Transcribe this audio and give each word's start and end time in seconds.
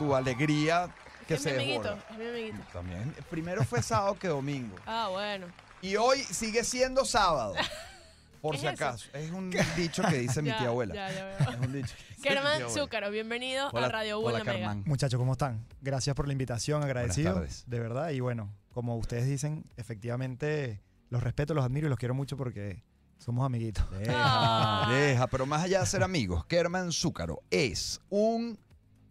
tu 0.00 0.14
alegría 0.16 0.88
que 1.28 1.34
es 1.34 1.42
se 1.42 1.50
mi 1.52 1.56
amiguito, 1.56 1.82
desborda. 1.82 2.04
es 2.10 2.18
mi 2.18 2.26
amiguito. 2.28 2.64
También. 2.72 3.14
Primero 3.30 3.64
fue 3.64 3.82
sábado 3.82 4.18
que 4.18 4.28
domingo. 4.28 4.74
Ah, 4.86 5.08
bueno. 5.10 5.46
Y 5.82 5.96
hoy 5.96 6.18
sigue 6.20 6.64
siendo 6.64 7.04
sábado. 7.04 7.54
Por 8.40 8.52
¿Qué 8.54 8.60
si 8.62 8.66
es 8.68 8.72
eso? 8.72 8.84
acaso. 8.86 9.08
Es 9.12 9.30
un 9.30 9.50
dicho 9.76 10.02
que 10.02 10.16
dice 10.16 10.40
mi 10.40 10.48
Ya, 10.48 10.58
tía 10.58 10.68
abuela. 10.68 10.94
Ya, 10.94 11.12
ya 11.12 11.24
veo. 11.26 11.38
Es 11.38 11.56
un 11.66 11.72
dicho 11.74 11.94
que 11.94 12.02
dice 12.04 12.14
mi 12.16 12.22
Kerman 12.22 12.44
tía 12.56 12.64
abuela. 12.66 12.82
Zúcaro, 12.82 13.10
bienvenido 13.10 13.68
Hola- 13.72 13.86
a 13.86 13.90
Radio 13.90 14.18
hola, 14.18 14.30
Buena 14.38 14.44
Mega. 14.44 14.66
Carmán. 14.66 14.82
Muchachos, 14.86 15.18
¿cómo 15.18 15.32
están? 15.32 15.66
Gracias 15.82 16.16
por 16.16 16.26
la 16.26 16.32
invitación, 16.32 16.82
agradecido. 16.82 17.34
tardes. 17.34 17.64
De 17.66 17.78
verdad. 17.78 18.08
Y 18.10 18.20
bueno, 18.20 18.50
como 18.72 18.96
ustedes 18.96 19.26
dicen, 19.26 19.64
efectivamente 19.76 20.80
los 21.10 21.22
respeto, 21.22 21.52
los 21.54 21.64
admiro 21.64 21.86
y 21.86 21.90
los 21.90 21.98
quiero 21.98 22.14
mucho 22.14 22.36
porque 22.38 22.82
somos 23.18 23.44
amiguitos. 23.44 23.88
Deja, 23.90 24.12
Ah. 24.16 24.90
deja, 24.90 25.26
pero 25.26 25.44
más 25.44 25.62
allá 25.64 25.80
de 25.80 25.86
ser 25.86 26.02
amigos, 26.02 26.46
Kerman 26.46 26.92
Zúcaro 26.92 27.42
es 27.50 28.00
un. 28.08 28.58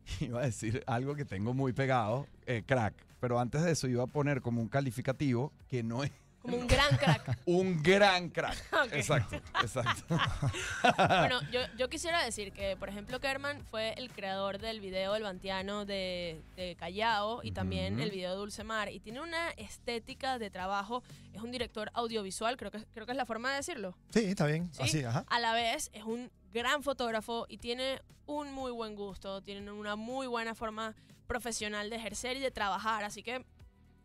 Iba 0.19 0.41
a 0.41 0.45
decir 0.45 0.83
algo 0.87 1.15
que 1.15 1.25
tengo 1.25 1.53
muy 1.53 1.73
pegado, 1.73 2.27
eh, 2.45 2.63
crack. 2.65 2.93
Pero 3.19 3.39
antes 3.39 3.61
de 3.63 3.71
eso 3.71 3.87
iba 3.87 4.03
a 4.03 4.07
poner 4.07 4.41
como 4.41 4.61
un 4.61 4.69
calificativo 4.69 5.51
que 5.69 5.83
no 5.83 6.03
es 6.03 6.11
Como 6.41 6.57
un 6.57 6.67
gran 6.67 6.95
crack. 6.97 7.37
un 7.45 7.83
gran 7.83 8.29
crack. 8.29 8.57
Exacto, 8.93 9.41
exacto. 9.61 10.17
Bueno, 10.97 11.41
yo, 11.51 11.61
yo 11.77 11.89
quisiera 11.89 12.23
decir 12.23 12.51
que, 12.53 12.77
por 12.77 12.89
ejemplo, 12.89 13.19
Kerman 13.19 13.63
fue 13.65 13.93
el 13.97 14.09
creador 14.11 14.59
del 14.59 14.79
video 14.79 15.15
El 15.15 15.23
Bantiano 15.23 15.85
de, 15.85 16.41
de 16.55 16.75
Callao 16.75 17.41
y 17.43 17.51
también 17.51 17.99
el 17.99 18.11
video 18.11 18.35
Dulce 18.35 18.63
Mar. 18.63 18.89
Y 18.89 18.99
tiene 18.99 19.21
una 19.21 19.49
estética 19.51 20.39
de 20.39 20.49
trabajo. 20.49 21.03
Es 21.33 21.41
un 21.41 21.51
director 21.51 21.91
audiovisual, 21.93 22.57
creo 22.57 22.71
que, 22.71 22.85
creo 22.93 23.05
que 23.05 23.11
es 23.11 23.17
la 23.17 23.25
forma 23.25 23.49
de 23.49 23.57
decirlo. 23.57 23.95
Sí, 24.11 24.25
está 24.25 24.45
bien. 24.45 24.69
¿sí? 24.73 24.83
Así, 24.83 25.03
ajá. 25.03 25.25
A 25.29 25.39
la 25.39 25.53
vez 25.53 25.89
es 25.93 26.03
un 26.03 26.31
gran 26.53 26.83
fotógrafo 26.83 27.45
y 27.49 27.57
tiene 27.57 28.01
un 28.25 28.53
muy 28.53 28.71
buen 28.71 28.95
gusto, 28.95 29.41
tiene 29.41 29.71
una 29.71 29.95
muy 29.95 30.27
buena 30.27 30.55
forma 30.55 30.95
profesional 31.27 31.89
de 31.89 31.97
ejercer 31.97 32.37
y 32.37 32.39
de 32.39 32.51
trabajar. 32.51 33.03
Así 33.03 33.23
que 33.23 33.45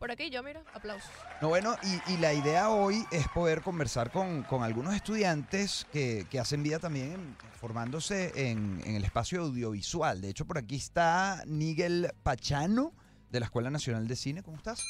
por 0.05 0.13
aquí 0.13 0.29
yo, 0.29 0.43
mira, 0.43 0.63
aplausos. 0.75 1.11
No, 1.41 1.49
bueno, 1.49 1.77
y, 1.83 2.13
y 2.13 2.19
la 2.19 2.35
idea 2.35 2.69
hoy 2.69 3.07
es 3.11 3.27
poder 3.29 3.63
conversar 3.63 4.11
con, 4.11 4.43
con 4.43 4.63
algunos 4.63 4.95
estudiantes 4.95 5.87
que, 5.91 6.27
que 6.31 6.39
hacen 6.39 6.63
vida 6.63 6.79
también 6.79 7.35
formándose 7.59 8.51
en, 8.51 8.83
en 8.85 8.97
el 8.97 9.05
espacio 9.05 9.41
audiovisual. 9.41 10.21
De 10.21 10.29
hecho, 10.29 10.45
por 10.45 10.59
aquí 10.59 10.77
está 10.77 11.43
Nigel 11.47 12.13
Pachano 12.23 12.93
de 13.31 13.41
la 13.41 13.47
Escuela 13.47 13.71
Nacional 13.71 14.07
de 14.07 14.15
Cine. 14.17 14.43
¿Cómo 14.43 14.59
estás? 14.59 14.85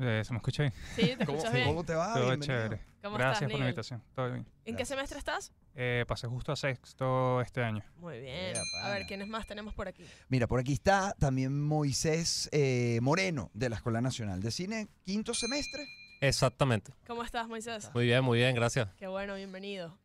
Eh, 0.00 0.20
¿Se 0.24 0.32
me 0.32 0.38
escucha 0.38 0.64
bien? 0.64 0.74
Sí, 0.96 1.14
te 1.16 1.24
¿Cómo, 1.24 1.38
escuchas 1.38 1.54
bien. 1.54 1.68
cómo 1.68 1.84
te 1.84 1.94
va? 1.94 2.12
Todo 2.14 2.26
Bienvenido. 2.30 2.46
chévere. 2.58 2.84
¿Cómo 3.04 3.18
Gracias 3.18 3.42
estás, 3.42 3.50
por 3.52 3.60
la 3.60 3.66
invitación. 3.66 4.02
Todo 4.16 4.32
bien. 4.32 4.46
¿En 4.64 4.74
qué 4.74 4.84
semestre 4.84 5.18
estás? 5.20 5.52
Eh, 5.78 6.06
pasé 6.08 6.26
justo 6.26 6.52
a 6.52 6.56
sexto 6.56 7.40
este 7.42 7.62
año. 7.62 7.84
Muy 7.98 8.18
bien. 8.20 8.54
Yeah, 8.54 8.62
A 8.82 8.90
ver. 8.90 9.06
¿quiénes 9.06 9.28
más 9.28 9.46
tenemos 9.46 9.74
por 9.74 9.86
aquí? 9.88 10.04
Mira, 10.28 10.46
por 10.46 10.58
aquí 10.58 10.72
está 10.72 11.14
también 11.18 11.62
Moisés 11.62 12.48
eh, 12.50 12.98
Moreno 13.02 13.50
de 13.52 13.68
la 13.68 13.76
Escuela 13.76 14.00
Nacional 14.00 14.40
de 14.40 14.50
Cine, 14.50 14.88
quinto 15.04 15.34
semestre. 15.34 15.86
Exactamente. 16.22 16.94
¿Cómo 17.06 17.22
estás, 17.22 17.46
Moisés? 17.46 17.90
Muy 17.92 18.06
bien, 18.06 18.24
muy 18.24 18.38
bien, 18.38 18.54
gracias. 18.54 18.88
Qué 18.96 19.06
bueno, 19.06 19.34
bienvenido. 19.34 19.98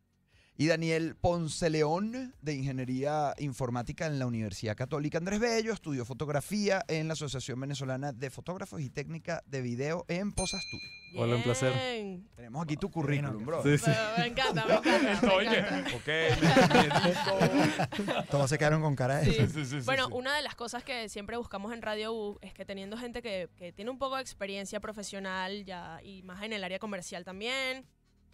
Y 0.58 0.66
Daniel 0.66 1.16
Ponce 1.16 1.70
León, 1.70 2.34
de 2.42 2.54
Ingeniería 2.54 3.34
Informática 3.38 4.06
en 4.06 4.18
la 4.18 4.26
Universidad 4.26 4.76
Católica 4.76 5.16
Andrés 5.16 5.40
Bello, 5.40 5.72
estudió 5.72 6.04
fotografía 6.04 6.84
en 6.88 7.08
la 7.08 7.14
Asociación 7.14 7.58
Venezolana 7.58 8.12
de 8.12 8.28
Fotógrafos 8.28 8.82
y 8.82 8.90
Técnica 8.90 9.42
de 9.46 9.62
Video 9.62 10.04
en 10.08 10.30
Posa 10.30 10.60
Studio. 10.60 10.86
Hola, 11.16 11.36
un 11.36 11.42
placer. 11.42 11.72
Bien. 11.72 12.28
Tenemos 12.36 12.62
aquí 12.62 12.76
tu 12.76 12.90
currículum, 12.90 13.44
bro. 13.46 13.62
Sí, 13.62 13.78
sí. 13.78 13.90
Me 14.18 14.26
encanta, 14.26 14.66
me 14.66 14.74
encanta. 14.74 15.42
encanta. 15.42 15.96
Ok, 15.96 16.08
Todos 18.30 18.50
se 18.50 18.58
quedaron 18.58 18.82
con 18.82 18.94
cara 18.94 19.16
de 19.20 19.48
Sí. 19.48 19.76
Bueno, 19.86 20.08
una 20.08 20.36
de 20.36 20.42
las 20.42 20.54
cosas 20.54 20.84
que 20.84 21.08
siempre 21.08 21.38
buscamos 21.38 21.72
en 21.72 21.80
Radio 21.80 22.12
U 22.12 22.38
es 22.42 22.52
que 22.52 22.66
teniendo 22.66 22.98
gente 22.98 23.22
que, 23.22 23.48
que 23.56 23.72
tiene 23.72 23.90
un 23.90 23.98
poco 23.98 24.16
de 24.16 24.22
experiencia 24.22 24.80
profesional 24.80 25.64
ya 25.64 26.00
y 26.02 26.22
más 26.22 26.42
en 26.42 26.52
el 26.52 26.62
área 26.62 26.78
comercial 26.78 27.24
también, 27.24 27.86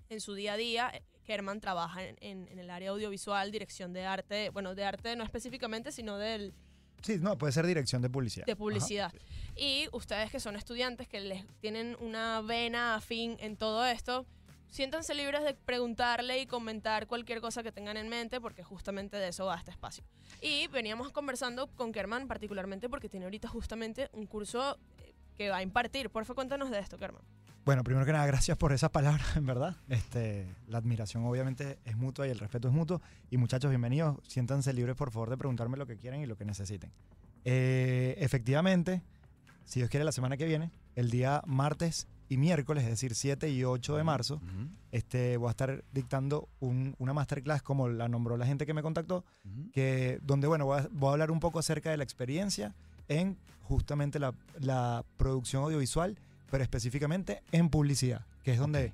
en 0.08 0.20
su 0.20 0.34
día 0.34 0.55
a 0.55 0.57
día, 0.57 0.92
Kerman 1.28 1.61
trabaja 1.61 2.02
en, 2.05 2.16
en- 2.20 2.48
en 2.48 2.58
el 2.58 2.70
área 2.70 2.89
audiovisual, 2.90 3.52
dirección 3.52 3.92
de 3.92 4.06
arte, 4.06 4.48
bueno, 4.48 4.74
de 4.74 4.84
arte 4.84 5.14
no 5.14 5.24
específicamente, 5.24 5.92
sino 5.92 6.16
del, 6.16 6.55
Sí, 7.02 7.18
no, 7.20 7.36
puede 7.36 7.52
ser 7.52 7.66
dirección 7.66 8.00
de 8.02 8.08
publicidad. 8.08 8.46
de 8.46 8.56
publicidad. 8.56 9.12
Y 9.55 9.89
ustedes 9.92 10.30
que 10.33 10.40
son 10.40 10.56
estudiantes, 10.56 11.06
que 11.06 11.20
les 11.20 11.44
tienen 11.61 11.96
una 12.00 12.40
vena 12.40 12.94
afín 12.96 13.36
en 13.40 13.56
todo 13.58 13.84
esto, 13.86 14.24
siéntanse 14.70 15.14
libres 15.14 15.44
de 15.44 15.52
preguntarle 15.55 16.40
y 16.40 16.46
comentar 16.46 17.06
cualquier 17.06 17.40
cosa 17.42 17.62
que 17.62 17.72
tengan 17.72 17.98
en 17.98 18.08
mente, 18.08 18.40
porque 18.40 18.64
justamente 18.64 19.16
de 19.18 19.28
eso 19.28 19.45
va 19.45 19.56
este 19.56 19.70
espacio. 19.70 20.02
Y 20.40 20.66
veníamos 20.68 21.12
conversando 21.12 21.66
con 21.77 21.92
Kerman 21.92 22.27
particularmente 22.27 22.89
porque 22.89 23.08
tiene 23.10 23.27
ahorita 23.27 23.48
justamente 23.48 24.08
un 24.14 24.27
curso 24.27 24.78
eh, 25.05 25.12
que 25.36 25.50
va 25.50 25.58
a 25.58 25.62
impartir. 25.62 26.08
Por 26.10 26.24
favor, 26.24 26.36
cuéntanos 26.36 26.70
de 26.70 26.78
esto, 26.80 26.96
Kerman. 26.98 27.22
Bueno, 27.68 27.84
primero 27.84 28.06
que 28.06 28.12
nada, 28.14 28.24
gracias 28.24 28.56
por 28.56 28.73
esas 28.73 28.89
palabras, 28.89 29.27
en 29.36 29.45
verdad. 29.45 29.77
Este, 29.90 30.46
la 30.68 30.79
admiración 30.79 31.27
obviamente 31.27 31.79
es 31.84 31.98
mutua 31.98 32.27
y 32.27 32.30
el 32.30 32.39
respeto 32.39 32.68
es 32.68 32.73
mutuo. 32.73 33.02
Y 33.30 33.36
muchachos, 33.36 33.68
bienvenidos. 33.68 34.17
Siéntanse 34.27 34.73
libres, 34.73 34.96
por 34.96 35.11
favor, 35.11 35.29
de 35.29 35.36
preguntarme 35.36 35.77
lo 35.77 35.84
que 35.86 35.98
quieran 35.98 36.23
y 36.23 36.24
lo 36.24 36.34
que 36.34 36.46
necesiten. 36.46 36.90
Eh, 37.45 38.14
efectivamente, 38.20 39.02
si 39.67 39.80
Dios 39.80 39.90
quiere, 39.90 40.05
la 40.05 40.12
semana 40.12 40.39
que 40.39 40.46
viene, 40.46 40.70
el 40.96 41.11
día 41.11 41.42
martes 41.45 42.08
y 42.30 42.39
miércoles, 42.39 42.84
es 42.84 42.89
decir, 42.89 43.14
7 43.14 43.51
y 43.51 43.64
8 43.64 43.96
de 43.98 44.02
marzo, 44.02 44.36
Ujú, 44.36 44.70
este, 44.90 45.36
voy 45.36 45.48
a 45.48 45.51
estar 45.51 45.84
dictando 45.92 46.48
un- 46.61 46.95
una 46.98 47.12
masterclass, 47.12 47.61
como 47.61 47.90
la 47.90 48.08
nombró 48.08 48.39
la 48.39 48.46
gente 48.46 48.64
que 48.64 48.73
me 48.73 48.80
contactó, 48.80 49.27
ujú. 49.45 49.70
que, 49.73 50.20
donde 50.23 50.46
bueno, 50.46 50.64
voy 50.64 50.80
a, 50.80 50.89
voy 50.90 51.11
a 51.11 51.12
hablar 51.12 51.30
un 51.30 51.40
poco 51.40 51.58
acerca 51.58 51.90
de 51.90 51.98
la 51.98 52.05
experiencia 52.05 52.74
en 53.08 53.36
justamente 53.64 54.18
la, 54.18 54.33
la 54.58 55.05
producción 55.18 55.64
audiovisual, 55.64 56.18
pero 56.51 56.63
específicamente 56.63 57.42
en 57.53 57.69
publicidad, 57.70 58.23
que 58.42 58.53
es 58.53 58.59
donde... 58.59 58.92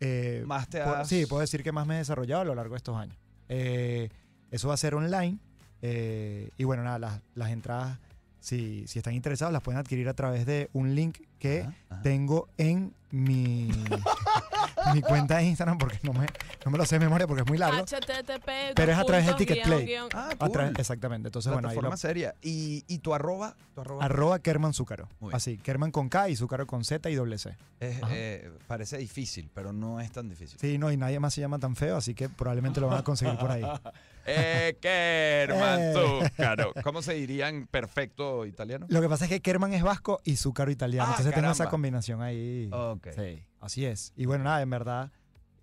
eh, 0.00 0.42
Más 0.46 0.68
te 0.68 0.80
has- 0.80 1.08
sí, 1.08 1.26
puedo 1.26 1.40
decir 1.40 1.62
que 1.62 1.72
más 1.72 1.86
me 1.86 1.94
he 1.96 1.98
desarrollado 1.98 2.42
a 2.42 2.44
lo 2.44 2.54
largo 2.54 2.74
de 2.74 2.78
estos 2.78 2.96
años. 2.96 3.16
Eh, 3.48 4.08
eso 4.50 4.68
va 4.68 4.74
a 4.74 4.76
ser 4.78 4.94
online. 4.94 5.38
eh, 5.82 6.50
y 6.58 6.64
bueno, 6.64 6.82
nada, 6.84 6.98
las, 6.98 7.20
las 7.34 7.50
entradas, 7.50 7.98
si, 8.40 8.86
si 8.86 8.98
están 8.98 9.14
interesados, 9.14 9.52
las 9.52 9.62
pueden 9.62 9.78
adquirir 9.78 10.08
a 10.08 10.14
través 10.14 10.46
de 10.46 10.70
un 10.72 10.94
link 10.94 11.18
que 11.38 11.60
Ajá, 11.62 11.74
ajá. 11.90 12.02
tengo 12.02 12.48
en 12.58 12.94
mi, 13.10 13.70
mi 14.94 15.02
cuenta 15.02 15.38
de 15.38 15.44
Instagram, 15.44 15.78
porque 15.78 15.98
no 16.02 16.12
me, 16.12 16.26
no 16.64 16.70
me 16.70 16.78
lo 16.78 16.86
sé 16.86 16.98
de 16.98 17.04
memoria 17.04 17.26
porque 17.26 17.42
es 17.42 17.48
muy 17.48 17.58
largo. 17.58 17.78
HTTP. 17.84 18.74
Pero 18.74 18.92
es 18.92 18.98
a 18.98 19.04
través 19.04 19.26
de 19.26 19.34
Ticketplay. 19.34 19.94
Ah, 20.14 20.30
A 20.38 20.70
exactamente. 20.78 21.28
Entonces, 21.28 21.52
bueno, 21.52 21.68
ahí 21.68 21.74
lo, 21.74 21.80
Plataforma 21.80 21.96
seria. 21.96 22.34
¿Y, 22.42 22.84
y 22.86 22.98
tu 22.98 23.14
arroba? 23.14 23.56
¿Tu 23.74 23.80
arroba? 23.80 24.04
arroba 24.04 24.38
Kerman 24.38 24.72
Zúcaro. 24.72 25.08
Así, 25.32 25.58
Kerman 25.58 25.90
con 25.90 26.08
K 26.08 26.28
y 26.28 26.36
Zúcaro 26.36 26.66
con 26.66 26.84
Z 26.84 27.10
y 27.10 27.14
doble 27.14 27.38
C. 27.38 27.56
Es, 27.80 28.00
eh, 28.10 28.50
parece 28.66 28.98
difícil, 28.98 29.50
pero 29.52 29.72
no 29.72 30.00
es 30.00 30.10
tan 30.12 30.28
difícil. 30.28 30.58
Sí, 30.58 30.78
no, 30.78 30.90
y 30.92 30.96
nadie 30.96 31.20
más 31.20 31.34
se 31.34 31.40
llama 31.40 31.58
tan 31.58 31.76
feo, 31.76 31.96
así 31.96 32.14
que 32.14 32.28
probablemente 32.28 32.80
lo 32.80 32.88
van 32.88 32.98
a 32.98 33.04
conseguir 33.04 33.38
por 33.38 33.50
ahí. 33.50 33.62
Eh, 34.32 34.76
Kerman 34.80 35.80
Eh. 35.80 35.94
Zúcaro. 35.94 36.72
¿Cómo 36.82 37.02
se 37.02 37.14
diría 37.14 37.48
en 37.48 37.66
perfecto 37.66 38.46
italiano? 38.46 38.86
Lo 38.88 39.00
que 39.00 39.08
pasa 39.08 39.24
es 39.24 39.30
que 39.30 39.40
Kerman 39.40 39.72
es 39.72 39.82
vasco 39.82 40.20
y 40.24 40.36
Zúcaro 40.36 40.70
italiano. 40.70 41.08
Ah, 41.08 41.12
entonces 41.12 41.34
tengo 41.34 41.48
esa 41.48 41.58
caramba. 41.58 41.70
combinación 41.70 42.22
ahí. 42.22 42.68
Ok. 42.72 43.08
Sí, 43.14 43.44
así 43.60 43.84
es. 43.86 44.12
Y 44.16 44.26
bueno, 44.26 44.44
nada, 44.44 44.62
en 44.62 44.70
verdad, 44.70 45.10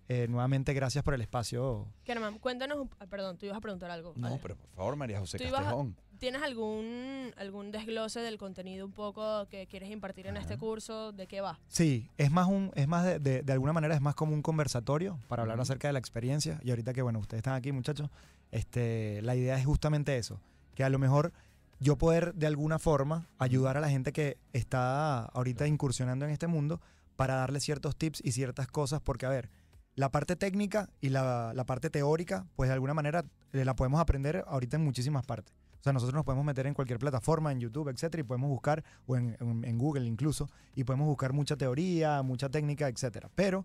eh, 0.08 0.26
nuevamente 0.28 0.72
gracias 0.72 1.04
por 1.04 1.12
el 1.14 1.20
espacio. 1.20 1.86
Kerman, 2.04 2.38
cuéntanos, 2.38 2.78
un- 2.78 2.90
ah, 2.98 3.06
perdón, 3.06 3.36
tú 3.38 3.46
ibas 3.46 3.58
a 3.58 3.60
preguntar 3.60 3.90
algo. 3.90 4.14
No, 4.16 4.28
Vale. 4.28 4.38
pero 4.42 4.56
por 4.56 4.68
favor, 4.70 4.96
María 4.96 5.18
José 5.20 5.36
Tú 5.38 5.44
ibas 5.44 5.60
a- 5.60 5.64
Castejón. 5.64 5.96
¿Tienes 6.18 6.42
algún, 6.42 7.32
algún 7.36 7.70
desglose 7.70 8.18
del 8.20 8.38
contenido 8.38 8.84
un 8.84 8.90
poco 8.92 9.46
que 9.48 9.68
quieres 9.68 9.88
impartir 9.90 10.26
en 10.26 10.36
este 10.36 10.58
curso? 10.58 11.12
¿De 11.12 11.28
qué 11.28 11.40
va? 11.40 11.60
Sí, 11.68 12.10
es 12.16 12.32
más 12.32 12.48
un, 12.48 12.72
es 12.74 12.88
más 12.88 13.04
de, 13.04 13.18
de- 13.20 13.42
de 13.42 13.52
alguna 13.52 13.72
manera 13.72 13.94
es 13.94 14.00
más 14.00 14.16
como 14.16 14.32
un 14.34 14.42
conversatorio 14.42 15.18
para 15.28 15.42
hablar 15.42 15.58
Ujú. 15.58 15.62
acerca 15.62 15.86
de 15.88 15.92
la 15.92 16.00
experiencia. 16.00 16.58
Y 16.64 16.70
ahorita 16.70 16.92
que 16.92 17.02
bueno, 17.02 17.20
ustedes 17.20 17.38
están 17.40 17.54
aquí, 17.54 17.70
muchachos, 17.70 18.10
este, 18.50 19.22
la 19.22 19.36
idea 19.36 19.58
es 19.58 19.64
justamente 19.66 20.16
eso, 20.16 20.40
que 20.74 20.82
a 20.82 20.88
lo 20.90 20.98
mejor 20.98 21.32
yo 21.80 21.96
poder 21.96 22.34
de 22.34 22.46
alguna 22.48 22.78
forma 22.80 23.28
ayudar 23.38 23.76
a 23.76 23.80
la 23.80 23.88
gente 23.88 24.12
que 24.12 24.38
está 24.52 25.20
ahorita 25.26 25.66
incursionando 25.68 26.24
en 26.24 26.32
este 26.32 26.46
mundo 26.48 26.80
para 27.14 27.34
darle 27.36 27.60
ciertos 27.60 27.94
tips 27.96 28.20
y 28.24 28.32
ciertas 28.32 28.66
cosas, 28.66 29.00
porque 29.00 29.26
a 29.26 29.28
ver, 29.28 29.50
la 29.98 30.10
parte 30.10 30.36
técnica 30.36 30.88
y 31.00 31.08
la, 31.08 31.52
la 31.54 31.64
parte 31.66 31.90
teórica, 31.90 32.46
pues 32.54 32.68
de 32.68 32.74
alguna 32.74 32.94
manera 32.94 33.24
eh, 33.52 33.64
la 33.64 33.74
podemos 33.74 34.00
aprender 34.00 34.44
ahorita 34.46 34.76
en 34.76 34.84
muchísimas 34.84 35.26
partes. 35.26 35.52
O 35.80 35.82
sea, 35.82 35.92
nosotros 35.92 36.14
nos 36.14 36.24
podemos 36.24 36.44
meter 36.44 36.66
en 36.68 36.74
cualquier 36.74 37.00
plataforma, 37.00 37.50
en 37.50 37.58
YouTube, 37.58 37.88
etcétera, 37.88 38.20
y 38.20 38.24
podemos 38.24 38.48
buscar, 38.48 38.84
o 39.06 39.16
en, 39.16 39.36
en- 39.40 39.64
en 39.64 39.76
Google 39.78 40.06
incluso, 40.06 40.48
y 40.76 40.84
podemos 40.84 41.08
buscar 41.08 41.32
mucha 41.32 41.56
teoría, 41.56 42.22
mucha 42.22 42.48
técnica, 42.48 42.86
etcétera. 42.88 43.28
Pero 43.34 43.64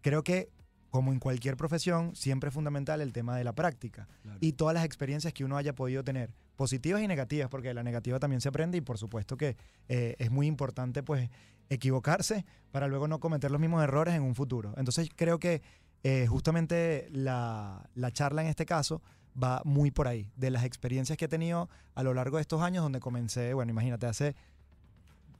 creo 0.00 0.22
que, 0.24 0.48
como 0.88 1.12
en 1.12 1.18
cualquier 1.18 1.56
profesión, 1.58 2.14
siempre 2.16 2.48
es 2.48 2.54
fundamental 2.54 3.02
el 3.02 3.12
tema 3.12 3.36
de 3.36 3.44
la 3.44 3.52
práctica 3.52 4.08
y 4.40 4.52
todas 4.52 4.72
las 4.74 4.84
experiencias 4.86 5.34
que 5.34 5.44
uno 5.44 5.58
haya 5.58 5.74
podido 5.74 6.02
tener, 6.02 6.32
positivas 6.56 7.02
y 7.02 7.08
negativas, 7.08 7.48
porque 7.48 7.68
de 7.68 7.74
la 7.74 7.82
negativa 7.82 8.18
también 8.18 8.40
se 8.40 8.48
aprende 8.48 8.78
y 8.78 8.80
por 8.80 8.98
supuesto 8.98 9.36
que 9.36 9.56
eh, 9.88 10.14
es 10.18 10.30
muy 10.30 10.46
importante 10.46 11.02
pues 11.02 11.28
equivocarse 11.68 12.44
para 12.70 12.86
luego 12.88 13.08
no 13.08 13.20
cometer 13.20 13.50
los 13.50 13.60
mismos 13.60 13.82
errores 13.82 14.14
en 14.14 14.22
un 14.22 14.34
futuro. 14.34 14.74
Entonces 14.76 15.08
creo 15.16 15.38
que 15.38 15.62
eh, 16.02 16.26
justamente 16.28 17.08
la, 17.10 17.88
la 17.94 18.10
charla 18.12 18.42
en 18.42 18.48
este 18.48 18.66
caso 18.66 19.02
va 19.42 19.62
muy 19.64 19.90
por 19.90 20.06
ahí, 20.06 20.30
de 20.36 20.50
las 20.50 20.64
experiencias 20.64 21.16
que 21.18 21.24
he 21.24 21.28
tenido 21.28 21.68
a 21.94 22.02
lo 22.02 22.14
largo 22.14 22.36
de 22.36 22.42
estos 22.42 22.62
años, 22.62 22.82
donde 22.84 23.00
comencé, 23.00 23.52
bueno, 23.54 23.70
imagínate, 23.70 24.06
hace... 24.06 24.36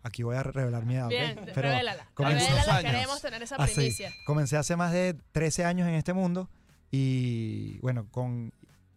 Aquí 0.03 0.23
voy 0.23 0.37
a 0.37 0.43
revelar 0.43 0.85
mi 0.85 0.97
edad. 0.97 1.09
Bien, 1.09 1.35
Pero 1.55 1.63
revélala. 1.69 2.07
comencé- 2.15 2.47
Revélala, 2.49 2.77
años. 2.77 2.91
queremos 2.93 3.23
tener 3.23 3.43
esa 3.43 3.57
así, 3.57 3.75
primicia. 3.75 4.13
comencé 4.27 4.57
hace 4.59 4.77
más 4.77 4.93
de 4.93 5.15
13 5.33 5.65
años 5.65 5.89
en 5.89 5.95
este 5.95 6.13
mundo 6.13 6.51
y 6.91 7.79
bueno, 7.79 8.07
con, 8.11 8.53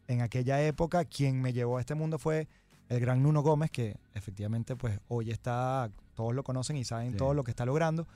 en 0.08 0.22
aquella 0.22 0.62
época 0.62 1.06
quien 1.06 1.42
me 1.42 1.54
llevó 1.54 1.78
a 1.78 1.82
este 1.82 1.96
mundo 1.96 2.18
fue 2.20 2.48
el 2.90 3.00
gran 3.00 3.22
Nuno 3.22 3.42
Gómez, 3.42 3.70
que 3.72 3.98
efectivamente 4.14 4.76
pues 4.76 5.00
hoy 5.10 5.32
está, 5.32 5.90
todos 6.16 6.34
lo 6.34 6.44
conocen 6.44 6.78
y 6.78 6.86
saben 6.86 7.12
Sí. 7.12 7.18
todo 7.18 7.34
lo 7.34 7.44
que 7.44 7.52
está 7.52 7.66
logrando. 7.66 8.08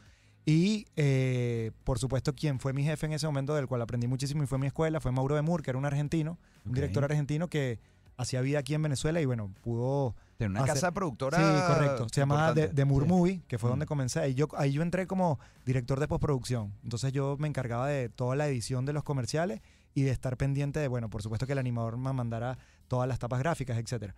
Y 0.46 0.88
eh, 0.96 1.72
por 1.84 2.00
supuesto 2.00 2.34
quien 2.34 2.60
fue 2.60 2.74
mi 2.74 2.84
jefe 2.84 3.06
en 3.06 3.14
ese 3.14 3.28
momento, 3.28 3.54
del 3.54 3.68
cual 3.68 3.82
aprendí 3.82 4.08
muchísimo 4.08 4.44
y 4.44 4.48
fue 4.48 4.58
mi 4.58 4.68
escuela, 4.68 5.00
fue 5.00 5.12
Mauro 5.12 5.36
de 5.36 5.42
Mur, 5.44 5.62
que 5.62 5.70
era 5.70 5.78
un 5.78 5.86
argentino, 5.86 6.38
un 6.66 6.74
director 6.74 7.04
argentino 7.04 7.48
que 7.48 7.80
hacía 8.18 8.42
vida 8.42 8.60
aquí 8.60 8.74
en 8.74 8.82
Venezuela 8.82 9.20
y 9.22 9.26
bueno, 9.26 9.52
pudo 9.62 10.16
Tiene 10.38 10.58
una 10.60 10.66
casa 10.66 10.92
productora. 10.92 11.38
Sí, 11.38 11.74
correcto. 11.74 12.08
Se 12.12 12.22
llamaba 12.22 12.54
The. 12.54 12.70
The 12.70 12.82
Sí. 12.84 12.88
Movie, 12.88 13.42
que 13.48 13.58
fue 13.60 13.70
Mm. 13.70 13.74
donde 13.74 13.86
comencé. 13.86 14.20
Ahí 14.20 14.34
yo, 14.34 14.48
ahí 14.58 14.72
yo 14.72 14.82
entré 14.82 15.06
como 15.06 15.40
director 15.66 16.00
de 16.00 16.08
postproducción. 16.08 16.74
Entonces 16.84 17.12
yo 17.14 17.36
me 17.40 17.48
encargaba 17.48 17.88
de 17.88 18.10
toda 18.10 18.36
la 18.36 18.48
edición 18.48 18.86
de 18.86 18.94
los 18.94 19.04
comerciales 19.04 19.62
y 19.94 20.04
de 20.04 20.12
estar 20.12 20.38
pendiente 20.38 20.80
de, 20.80 20.88
bueno, 20.88 21.10
por 21.10 21.22
supuesto 21.22 21.46
que 21.46 21.54
el 21.54 21.60
animador 21.60 21.98
me 21.98 22.12
mandara 22.14 22.58
todas 22.88 23.08
las 23.08 23.20
tapas 23.20 23.40
gráficas, 23.40 23.78
etcétera. 23.78 24.16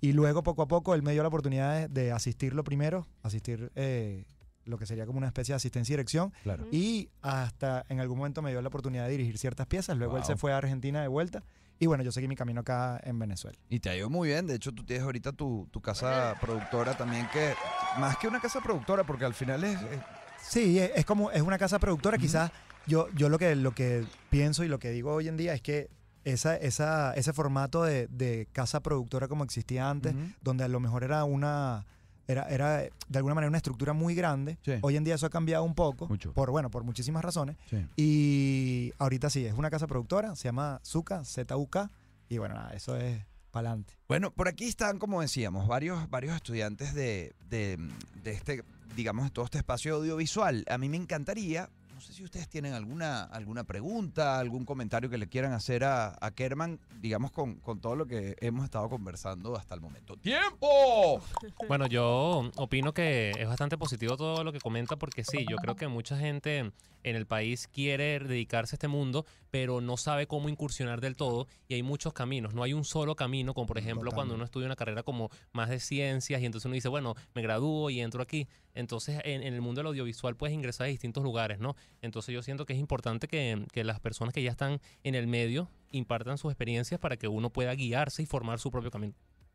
Y 0.00 0.12
luego, 0.12 0.42
poco 0.42 0.62
a 0.62 0.68
poco, 0.68 0.94
él 0.94 1.02
me 1.02 1.12
dio 1.12 1.22
la 1.22 1.28
oportunidad 1.28 1.88
de, 1.88 1.88
de 1.88 2.12
asistirlo 2.12 2.62
primero, 2.64 3.06
asistir 3.22 3.72
eh, 3.76 4.24
lo 4.64 4.78
que 4.78 4.84
sería 4.86 5.06
como 5.06 5.18
una 5.18 5.26
especie 5.28 5.52
de 5.52 5.56
asistencia 5.56 5.92
y 5.92 5.96
dirección. 5.96 6.32
Claro. 6.42 6.66
Y 6.70 7.08
hasta 7.22 7.84
en 7.88 8.00
algún 8.00 8.18
momento 8.18 8.42
me 8.42 8.50
dio 8.50 8.60
la 8.60 8.68
oportunidad 8.68 9.04
de 9.06 9.12
dirigir 9.12 9.38
ciertas 9.38 9.66
piezas. 9.66 9.96
Luego 9.96 10.16
él 10.18 10.24
se 10.24 10.32
Wow. 10.32 10.38
fue 10.38 10.52
a 10.52 10.58
Argentina 10.58 11.00
de 11.02 11.08
vuelta. 11.08 11.42
Y 11.78 11.86
bueno, 11.86 12.02
yo 12.02 12.10
seguí 12.12 12.26
mi 12.28 12.36
camino 12.36 12.62
acá 12.62 12.98
en 13.04 13.18
Venezuela. 13.18 13.58
Y 13.68 13.80
te 13.80 13.90
ha 13.90 13.96
ido 13.96 14.08
muy 14.10 14.28
bien. 14.28 14.46
De 14.46 14.54
hecho, 14.54 14.72
tú 14.72 14.82
tienes 14.84 15.04
ahorita 15.04 15.32
tu, 15.32 15.68
tu 15.70 15.80
casa 15.82 16.34
productora 16.40 16.96
también, 16.96 17.28
que 17.32 17.52
más 17.98 18.16
que 18.16 18.28
una 18.28 18.40
casa 18.40 18.60
productora, 18.62 19.04
porque 19.04 19.24
al 19.24 19.34
final 19.34 19.62
es. 19.64 19.80
es- 19.82 20.00
Sí, 20.42 20.78
es, 20.78 20.90
es 20.94 21.04
como, 21.04 21.30
es 21.32 21.42
una 21.42 21.58
casa 21.58 21.78
productora. 21.78 22.16
Ujú. 22.16 22.22
Quizás 22.26 22.50
yo, 22.86 23.08
yo 23.14 23.28
lo, 23.28 23.38
que, 23.38 23.54
lo 23.56 23.72
que 23.72 24.04
pienso 24.30 24.64
y 24.64 24.68
lo 24.68 24.78
que 24.78 24.90
digo 24.90 25.12
hoy 25.12 25.28
en 25.28 25.36
día 25.36 25.54
es 25.54 25.62
que 25.62 25.90
esa, 26.24 26.56
esa, 26.56 27.14
ese 27.14 27.32
formato 27.32 27.84
de, 27.84 28.08
de 28.08 28.48
casa 28.52 28.80
productora 28.80 29.28
como 29.28 29.44
existía 29.44 29.88
antes, 29.88 30.14
donde 30.42 30.64
a 30.64 30.68
lo 30.68 30.80
mejor 30.80 31.04
era 31.04 31.24
una. 31.24 31.86
Era, 32.28 32.42
era 32.48 32.78
de 32.78 33.18
alguna 33.18 33.36
manera 33.36 33.48
una 33.48 33.58
estructura 33.58 33.92
muy 33.92 34.16
grande. 34.16 34.58
Sí. 34.64 34.72
Hoy 34.80 34.96
en 34.96 35.04
día 35.04 35.14
eso 35.14 35.26
ha 35.26 35.30
cambiado 35.30 35.62
un 35.62 35.76
poco. 35.76 36.08
Mucho. 36.08 36.32
Por, 36.32 36.50
bueno, 36.50 36.72
por 36.72 36.82
muchísimas 36.82 37.24
razones. 37.24 37.56
Sí. 37.70 37.86
Y 37.96 38.92
ahorita 38.98 39.30
sí, 39.30 39.46
es 39.46 39.54
una 39.54 39.70
casa 39.70 39.86
productora, 39.86 40.34
se 40.34 40.48
llama 40.48 40.80
Zuka, 40.84 41.24
Z-U-K. 41.24 41.88
Y 42.28 42.38
bueno, 42.38 42.56
nada, 42.56 42.72
eso 42.74 42.96
es 42.96 43.24
para 43.52 43.68
adelante. 43.68 43.94
Bueno, 44.08 44.32
por 44.32 44.48
aquí 44.48 44.64
están, 44.64 44.98
como 44.98 45.20
decíamos, 45.20 45.68
varios, 45.68 46.10
varios 46.10 46.34
estudiantes 46.34 46.94
de, 46.94 47.32
de, 47.48 47.78
de 48.24 48.32
este, 48.32 48.64
digamos, 48.96 49.26
de 49.26 49.30
todo 49.30 49.44
este 49.44 49.58
espacio 49.58 49.94
audiovisual. 49.94 50.64
A 50.68 50.78
mí 50.78 50.88
me 50.88 50.96
encantaría, 50.96 51.70
no 51.96 52.02
sé 52.02 52.12
si 52.12 52.22
ustedes 52.22 52.46
tienen 52.46 52.74
alguna, 52.74 53.22
alguna 53.22 53.64
pregunta, 53.64 54.38
algún 54.38 54.66
comentario 54.66 55.08
que 55.08 55.16
le 55.16 55.28
quieran 55.28 55.54
hacer 55.54 55.82
a, 55.82 56.14
a 56.20 56.30
Kerman, 56.30 56.78
digamos, 57.00 57.32
con, 57.32 57.54
con 57.54 57.80
todo 57.80 57.96
lo 57.96 58.04
que 58.06 58.36
hemos 58.42 58.64
estado 58.64 58.90
conversando 58.90 59.56
hasta 59.56 59.74
el 59.74 59.80
momento. 59.80 60.14
¡Tiempo! 60.18 61.22
Bueno, 61.68 61.86
yo 61.86 62.50
opino 62.56 62.92
que 62.92 63.30
es 63.30 63.48
bastante 63.48 63.78
positivo 63.78 64.16
todo 64.16 64.44
lo 64.44 64.52
que 64.52 64.60
comenta 64.60 64.96
porque 64.96 65.24
sí, 65.24 65.46
yo 65.48 65.56
creo 65.56 65.74
que 65.74 65.88
mucha 65.88 66.18
gente 66.18 66.70
en 67.06 67.16
el 67.16 67.24
país 67.26 67.68
quiere 67.68 68.18
dedicarse 68.18 68.74
a 68.74 68.76
este 68.76 68.88
mundo, 68.88 69.24
pero 69.50 69.80
no 69.80 69.96
sabe 69.96 70.26
cómo 70.26 70.48
incursionar 70.48 71.00
del 71.00 71.14
todo 71.16 71.46
y 71.68 71.74
hay 71.74 71.82
muchos 71.82 72.12
caminos, 72.12 72.52
no 72.52 72.62
hay 72.62 72.72
un 72.72 72.84
solo 72.84 73.14
camino, 73.14 73.54
como 73.54 73.66
por 73.68 73.78
ejemplo 73.78 74.10
cuando 74.16 74.34
uno 74.34 74.44
estudia 74.44 74.66
una 74.66 74.76
carrera 74.76 75.02
como 75.04 75.30
más 75.52 75.68
de 75.70 75.78
ciencias 75.80 76.42
y 76.42 76.46
entonces 76.46 76.66
uno 76.66 76.74
dice, 76.74 76.88
bueno, 76.88 77.14
me 77.34 77.42
gradúo 77.42 77.88
y 77.90 78.00
entro 78.00 78.22
aquí. 78.22 78.48
Entonces 78.74 79.20
en, 79.24 79.42
en 79.42 79.54
el 79.54 79.60
mundo 79.60 79.78
del 79.78 79.86
audiovisual 79.86 80.36
puedes 80.36 80.52
ingresar 80.54 80.86
a 80.86 80.88
distintos 80.88 81.22
lugares, 81.22 81.58
¿no? 81.60 81.76
Entonces 82.02 82.34
yo 82.34 82.42
siento 82.42 82.66
que 82.66 82.72
es 82.72 82.78
importante 82.80 83.28
que, 83.28 83.64
que 83.72 83.84
las 83.84 84.00
personas 84.00 84.34
que 84.34 84.42
ya 84.42 84.50
están 84.50 84.80
en 85.04 85.14
el 85.14 85.26
medio 85.28 85.70
impartan 85.92 86.38
sus 86.38 86.50
experiencias 86.50 86.98
para 87.00 87.16
que 87.16 87.28
uno 87.28 87.50
pueda 87.50 87.72
guiarse 87.74 88.22
y 88.22 88.26
formar 88.26 88.58
su 88.58 88.70
propio 88.72 88.90
camino. 88.90 89.14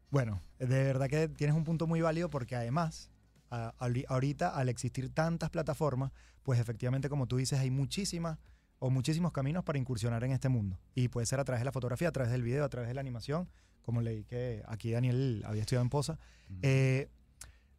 Bueno, 0.09 0.41
de 0.59 0.83
verdad 0.83 1.07
que 1.07 1.27
tienes 1.27 1.55
un 1.55 1.63
punto 1.63 1.85
muy 1.87 2.01
válido 2.01 2.29
porque 2.29 2.55
además, 2.55 3.11
a- 3.49 3.73
ahorita 4.07 4.49
al 4.55 4.69
existir 4.69 5.09
tantas 5.13 5.49
plataformas, 5.49 6.11
pues 6.43 6.59
efectivamente 6.59 7.09
como 7.09 7.27
tú 7.27 7.37
dices, 7.37 7.59
hay 7.59 7.71
muchísimas 7.71 8.37
o 8.79 8.89
muchísimos 8.89 9.31
caminos 9.31 9.63
para 9.63 9.77
incursionar 9.77 10.23
en 10.23 10.31
este 10.31 10.49
mundo. 10.49 10.79
Y 10.95 11.07
puede 11.07 11.27
ser 11.27 11.39
a 11.39 11.43
través 11.43 11.61
de 11.61 11.65
la 11.65 11.71
fotografía, 11.71 12.07
a 12.07 12.11
través 12.11 12.31
del 12.31 12.41
video, 12.41 12.65
a 12.65 12.69
través 12.69 12.87
de 12.87 12.95
la 12.95 13.01
animación, 13.01 13.47
como 13.83 14.01
leí 14.01 14.23
que 14.23 14.63
aquí 14.67 14.91
Daniel 14.91 15.43
había 15.45 15.61
estudiado 15.61 15.83
en 15.83 15.89
Posa. 15.89 16.17
Eh, 16.63 17.07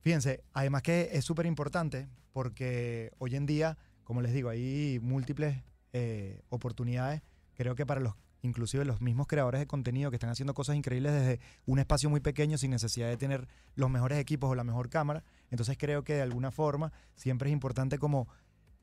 fíjense, 0.01 0.45
además 0.53 0.83
que 0.83 1.11
es 1.13 1.25
súper 1.25 1.47
importante 1.47 2.09
porque 2.33 3.11
hoy 3.19 3.35
en 3.35 3.47
día, 3.47 3.79
como 4.05 4.23
les 4.23 4.33
digo, 4.33 4.49
hay 4.49 5.01
múltiples 5.03 5.63
eh, 5.93 6.41
oportunidades, 6.51 7.23
creo 7.55 7.75
que 7.75 7.85
para 7.85 8.01
los 8.01 8.15
inclusive 8.43 8.85
los 8.85 9.01
mismos 9.01 9.29
creadores 9.29 9.61
de 9.61 9.67
contenido 9.67 10.11
que 10.11 10.17
están 10.17 10.31
haciendo 10.31 10.53
cosas 10.53 10.77
increíbles 10.77 11.13
desde 11.13 11.41
un 11.65 11.79
espacio 11.79 12.11
muy 12.11 12.21
pequeño 12.21 12.59
sin 12.59 12.73
necesidad 12.73 13.09
de 13.09 13.17
tener 13.17 13.49
los 13.77 13.89
mejores 13.89 14.19
equipos 14.19 14.51
o 14.51 14.55
la 14.55 14.65
mejor 14.65 14.91
cámara. 14.91 15.23
Entonces 15.51 15.77
creo 15.79 16.03
que 16.03 16.15
de 16.15 16.23
alguna 16.23 16.51
forma 16.51 16.93
siempre 17.15 17.51
es 17.51 17.53
importante 17.53 17.99
como 17.99 18.29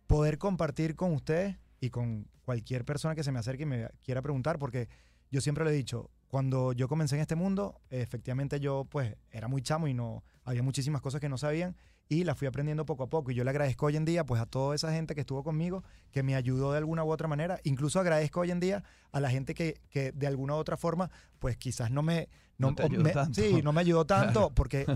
poder 0.10 0.40
compartir 0.40 0.96
con 0.96 1.14
ustedes 1.14 1.56
y 1.80 1.92
con 1.92 2.28
cualquier 2.44 2.84
persona 2.84 3.14
que 3.14 3.24
se 3.24 3.32
me 3.32 3.38
acerque 3.38 3.62
y 3.64 3.66
me 3.68 3.90
quiera 4.02 4.24
preguntar, 4.24 4.58
porque 4.58 4.90
yo 5.30 5.40
siempre 5.40 5.64
lo 5.64 5.70
he 5.70 5.74
dicho, 5.74 6.10
cuando 6.28 6.74
yo 6.74 6.88
comencé 6.88 7.14
en 7.14 7.22
este 7.22 7.36
mundo, 7.36 7.80
efectivamente 7.92 8.60
yo 8.60 8.86
pues 8.90 9.16
era 9.30 9.48
muy 9.48 9.62
chamo 9.62 9.88
y 9.88 9.94
no 9.94 10.24
había 10.46 10.64
muchísimas 10.64 11.04
cosas 11.04 11.22
que 11.22 11.30
no 11.30 11.38
sabían 11.38 11.76
y 12.08 12.24
las 12.24 12.40
fui 12.40 12.48
aprendiendo 12.48 12.88
poco 12.88 13.04
a 13.04 13.08
poco. 13.08 13.30
Y 13.30 13.36
yo 13.36 13.44
le 13.44 13.52
agradezco 13.52 13.86
hoy 13.86 13.98
en 13.98 14.04
día 14.06 14.26
pues 14.26 14.42
a 14.42 14.48
toda 14.48 14.74
esa 14.74 14.92
gente 14.92 15.14
que 15.14 15.22
estuvo 15.22 15.44
conmigo, 15.44 15.84
que 16.12 16.24
me 16.24 16.34
ayudó 16.34 16.72
de 16.72 16.80
alguna 16.80 17.04
u 17.04 17.12
otra 17.12 17.28
manera, 17.28 17.60
incluso 17.64 18.00
agradezco 18.00 18.40
hoy 18.40 18.50
en 18.50 18.60
día 18.60 18.84
a 19.12 19.20
la 19.20 19.30
gente 19.30 19.54
que, 19.54 19.80
que 19.92 20.12
de 20.12 20.26
alguna 20.26 20.56
u 20.56 20.58
otra 20.58 20.76
forma 20.76 21.12
pues 21.38 21.56
quizás 21.56 21.92
no 21.92 22.02
me 22.02 22.30
No 22.58 22.74
te 22.74 22.82
o 22.82 22.86
ayudó 22.88 23.04
me- 23.04 23.12
tanto. 23.12 23.40
sí, 23.40 23.62
no 23.62 23.74
me 23.74 23.82
ayudó 23.82 24.06
tanto 24.08 24.50
porque 24.56 24.88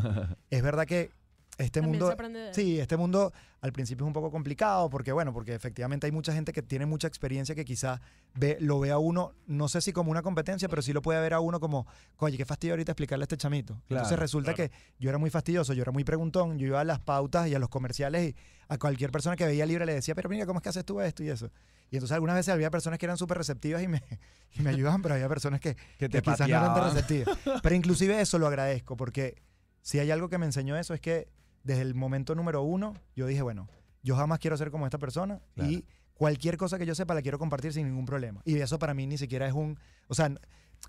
es 0.50 0.64
verdad 0.64 0.88
que 0.88 1.12
este 1.58 1.82
También 1.82 1.92
mundo 1.92 2.08
se 2.08 2.14
aprende 2.14 2.40
de 2.40 2.48
él. 2.50 2.54
Sí, 2.56 2.80
este 2.80 2.98
mundo 2.98 3.32
al 3.62 3.72
principio 3.72 4.06
es 4.06 4.08
un 4.08 4.14
poco 4.14 4.32
complicado 4.32 4.90
porque, 4.90 5.12
bueno, 5.12 5.32
porque 5.34 5.54
efectivamente 5.54 6.08
hay 6.08 6.12
mucha 6.12 6.34
gente 6.34 6.52
que 6.52 6.62
tiene 6.62 6.86
mucha 6.86 7.08
experiencia 7.08 7.54
que 7.54 7.64
quizá 7.64 8.02
ve, 8.34 8.58
lo 8.60 8.80
ve 8.80 8.90
a 8.92 8.98
uno, 8.98 9.34
no 9.46 9.70
sé 9.70 9.80
si 9.82 9.94
como 9.94 10.10
una 10.12 10.24
competencia, 10.24 10.68
pero 10.68 10.82
sí 10.82 10.94
lo 10.94 11.02
puede 11.02 11.22
ver 11.22 11.34
a 11.34 11.40
uno 11.40 11.60
como, 11.60 11.86
oye, 12.18 12.38
qué 12.38 12.46
fastidio 12.46 12.74
ahorita 12.74 12.92
explicarle 12.94 13.24
a 13.24 13.26
este 13.26 13.38
chamito. 13.38 13.74
Entonces 13.84 14.08
Claro, 14.08 14.22
resulta 14.22 14.54
claro. 14.54 14.70
que 14.72 14.76
yo 15.00 15.10
era 15.10 15.18
muy 15.20 15.30
fastidioso, 15.30 15.74
yo 15.74 15.84
era 15.84 15.92
muy 15.92 16.04
preguntón, 16.04 16.58
yo 16.58 16.68
iba 16.68 16.82
a 16.82 16.84
las 16.84 17.00
pautas 17.00 17.48
y 17.48 17.56
a 17.56 17.60
los 17.60 17.70
comerciales 17.70 18.32
y 18.32 18.36
a 18.68 18.78
cualquier 18.80 19.12
persona 19.12 19.36
que 19.36 19.46
veía 19.46 19.66
libre 19.66 19.86
le 19.86 19.94
decía, 19.94 20.16
pero 20.16 20.30
mira, 20.30 20.46
¿cómo 20.48 20.58
es 20.60 20.64
que 20.64 20.70
haces 20.70 20.84
tú 20.86 21.00
esto 21.02 21.24
y 21.24 21.30
eso? 21.30 21.52
Y 21.92 21.98
entonces 21.98 22.16
algunas 22.16 22.36
veces 22.36 22.52
había 22.52 22.72
personas 22.72 22.98
que 22.98 23.06
eran 23.06 23.18
súper 23.18 23.38
receptivas 23.38 23.84
y 23.84 23.88
me, 23.88 24.02
y 24.54 24.62
me 24.62 24.72
ayudaban, 24.72 25.04
pero 25.04 25.14
había 25.14 25.30
personas 25.30 25.60
que, 25.60 25.76
que 26.00 26.10
que 26.10 26.22
quizás 26.24 26.40
no 26.40 26.48
eran 26.48 26.74
tan 26.74 26.92
receptivas. 26.92 27.38
Pero 27.62 27.76
inclusive 27.76 28.20
eso 28.20 28.40
lo 28.40 28.48
agradezco, 28.48 28.98
porque 28.98 29.36
si 29.84 30.00
hay 30.00 30.10
algo 30.12 30.28
que 30.30 30.38
me 30.40 30.46
enseñó 30.48 30.76
eso 30.76 30.94
es 30.94 31.00
que 31.02 31.28
desde 31.64 31.82
el 31.82 31.96
momento 31.96 32.36
número 32.36 32.62
uno, 32.62 32.94
yo 33.16 33.26
dije, 33.28 33.42
bueno, 33.42 33.68
yo 34.04 34.16
jamás 34.16 34.40
quiero 34.40 34.58
ser 34.58 34.70
como 34.72 34.86
esta 34.86 34.98
persona 34.98 35.40
Claro. 35.56 35.72
y 35.72 35.86
cualquier 36.14 36.58
cosa 36.58 36.78
que 36.78 36.86
yo 36.86 36.94
sepa 36.96 37.14
la 37.14 37.22
quiero 37.22 37.40
compartir 37.40 37.74
sin 37.74 37.88
ningún 37.88 38.06
problema. 38.06 38.42
Y 38.46 38.58
eso 38.60 38.78
para 38.80 38.94
mí 38.94 39.08
ni 39.08 39.18
siquiera 39.18 39.48
es 39.48 39.54
un, 39.54 39.80
o 40.08 40.14
sea, 40.14 40.30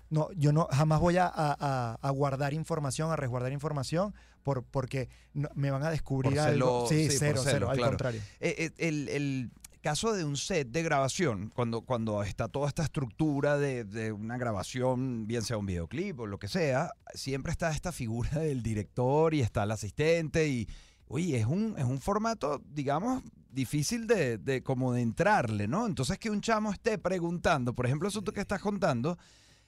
no, 0.09 0.29
yo 0.33 0.51
no 0.51 0.67
jamás 0.71 0.99
voy 0.99 1.17
a, 1.17 1.25
a- 1.33 1.97
a- 2.01 2.09
guardar 2.11 2.53
información, 2.53 3.11
a 3.11 3.15
resguardar 3.15 3.51
información, 3.53 4.13
por, 4.43 4.63
porque 4.63 5.09
no- 5.33 5.49
me 5.55 5.71
van 5.71 5.83
a 5.83 5.89
descubrir 5.89 6.33
Por 6.33 6.39
algo. 6.41 6.85
celo- 6.85 6.89
sí, 6.89 7.03
sí, 7.03 7.09
por 7.09 7.17
cero, 7.19 7.37
celo, 7.41 7.51
cero, 7.51 7.69
al 7.69 7.77
claro. 7.77 7.91
contrario. 7.91 8.21
Eh, 8.41 8.55
eh, 8.57 8.71
el, 8.77 9.09
el 9.09 9.51
caso 9.85 10.13
de 10.13 10.23
un 10.23 10.35
set 10.35 10.69
de 10.69 10.81
grabación, 10.81 11.51
cuando, 11.53 11.81
cuando 11.81 12.23
está 12.23 12.47
toda 12.47 12.69
esta 12.69 12.81
estructura 12.81 13.59
de, 13.59 13.83
de 13.83 14.11
una 14.11 14.35
grabación, 14.35 15.27
bien 15.27 15.43
sea 15.43 15.59
un 15.59 15.67
videoclip 15.67 16.21
o 16.21 16.25
lo 16.25 16.39
que 16.39 16.47
sea, 16.47 16.89
siempre 17.13 17.51
está 17.51 17.69
esta 17.69 17.91
figura 17.91 18.31
del 18.39 18.63
director 18.63 19.35
y 19.35 19.41
está 19.41 19.61
el 19.61 19.69
asistente 19.69 20.47
y, 20.47 20.67
oye, 21.07 21.37
es 21.37 21.45
un, 21.45 21.75
es 21.77 21.83
un 21.83 22.01
formato, 22.01 22.63
digamos, 22.67 23.21
difícil 23.51 24.07
de, 24.07 24.39
de 24.39 24.63
como 24.63 24.91
de 24.91 25.03
entrarle, 25.03 25.67
¿no? 25.67 25.85
Entonces 25.85 26.17
que 26.17 26.31
un 26.31 26.41
chamo 26.41 26.71
esté 26.71 26.97
preguntando, 26.97 27.75
por 27.75 27.85
ejemplo, 27.85 28.09
eso 28.09 28.23
tú 28.23 28.33
que 28.33 28.41
estás 28.41 28.61
contando, 28.61 29.19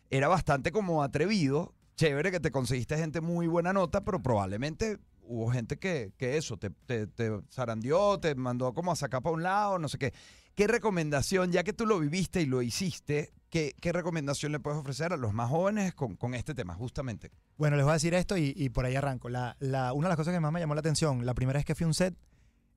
era 0.09 0.27
bastante 0.27 0.71
como 0.71 1.03
atrevido, 1.03 1.75
chévere 1.95 2.31
que 2.31 2.39
te 2.39 2.49
conseguiste 2.49 2.97
gente 2.97 3.21
muy 3.21 3.45
buena 3.45 3.71
nota, 3.71 4.03
pero 4.03 4.23
probablemente 4.23 4.97
hubo 5.27 5.51
gente 5.51 5.77
que, 5.77 6.13
que 6.17 6.37
eso, 6.37 6.57
te, 6.57 6.69
te, 6.69 7.07
te 7.07 7.31
zarandeó, 7.51 8.19
te 8.19 8.33
mandó 8.35 8.73
como 8.73 8.91
a 8.91 8.95
sacar 8.95 9.21
para 9.21 9.35
un 9.35 9.43
lado, 9.43 9.79
no 9.79 9.87
sé 9.89 9.97
qué. 9.97 10.13
¿Qué 10.55 10.65
recomendación, 10.67 11.51
ya 11.51 11.63
que 11.63 11.73
tú 11.73 11.85
lo 11.85 11.99
viviste 11.99 12.41
y 12.41 12.45
lo 12.47 12.61
hiciste, 12.63 13.31
qué, 13.49 13.75
qué 13.79 13.91
recomendación 13.93 14.51
le 14.51 14.59
puedes 14.59 14.79
ofrecer 14.79 15.13
a 15.13 15.17
los 15.17 15.31
más 15.33 15.49
jóvenes 15.49 15.93
con, 15.93 16.15
con 16.15 16.33
este 16.33 16.55
tema, 16.55 16.73
justamente? 16.73 17.31
Bueno, 17.57 17.75
les 17.75 17.85
voy 17.85 17.91
a 17.91 17.93
decir 17.93 18.13
esto 18.15 18.37
y, 18.37 18.53
y 18.55 18.69
por 18.69 18.85
ahí 18.85 18.95
arranco. 18.95 19.29
La, 19.29 19.55
la- 19.59 19.93
una 19.93 20.07
de 20.07 20.09
las 20.09 20.17
cosas 20.17 20.33
que 20.33 20.39
más 20.39 20.51
me 20.51 20.59
llamó 20.59 20.73
la 20.73 20.79
atención, 20.79 21.25
la 21.25 21.35
primera 21.35 21.57
vez 21.59 21.65
que 21.65 21.75
fui 21.75 21.83
a 21.83 21.87
un 21.87 21.93
set, 21.93 22.15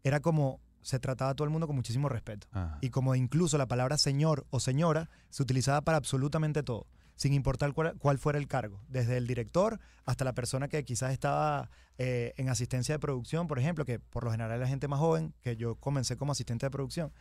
era 0.05 0.21
como 0.21 0.61
se 0.83 0.99
trataba 0.99 1.31
a 1.31 1.35
todo 1.35 1.45
el 1.45 1.51
mundo 1.51 1.67
con 1.67 1.77
muchísimo 1.77 2.09
respeto. 2.09 2.47
Y 2.83 2.91
como 2.91 3.15
incluso 3.15 3.57
la 3.59 3.67
palabra 3.67 3.97
señor 3.99 4.47
o 4.51 4.61
señora 4.61 5.09
se 5.31 5.43
utilizaba 5.43 5.81
para 5.83 5.99
absolutamente 5.99 6.63
todo. 6.63 6.87
Sin 7.21 7.35
importar 7.35 7.75
cuál, 7.75 8.19
fuera 8.19 8.39
el 8.39 8.49
cargo, 8.49 8.81
desde 8.89 9.19
el 9.19 9.27
director 9.27 9.79
hasta 10.07 10.25
la 10.25 10.33
persona 10.33 10.69
que 10.69 10.83
quizás 10.85 11.13
estaba 11.13 11.69
eh, 11.99 12.33
en 12.39 12.49
asistencia 12.49 12.95
de 12.95 12.99
producción, 12.99 13.47
por 13.47 13.59
ejemplo, 13.59 13.85
que 13.85 13.99
por 13.99 14.25
lo 14.25 14.31
general 14.31 14.55
es 14.55 14.61
la 14.61 14.67
gente 14.67 14.89
más 14.89 15.01
joven, 15.01 15.35
que 15.43 15.55
yo 15.55 15.75
comencé 15.75 16.17
como 16.17 16.33
asistente 16.33 16.65
de 16.65 16.71
producción. 16.71 17.13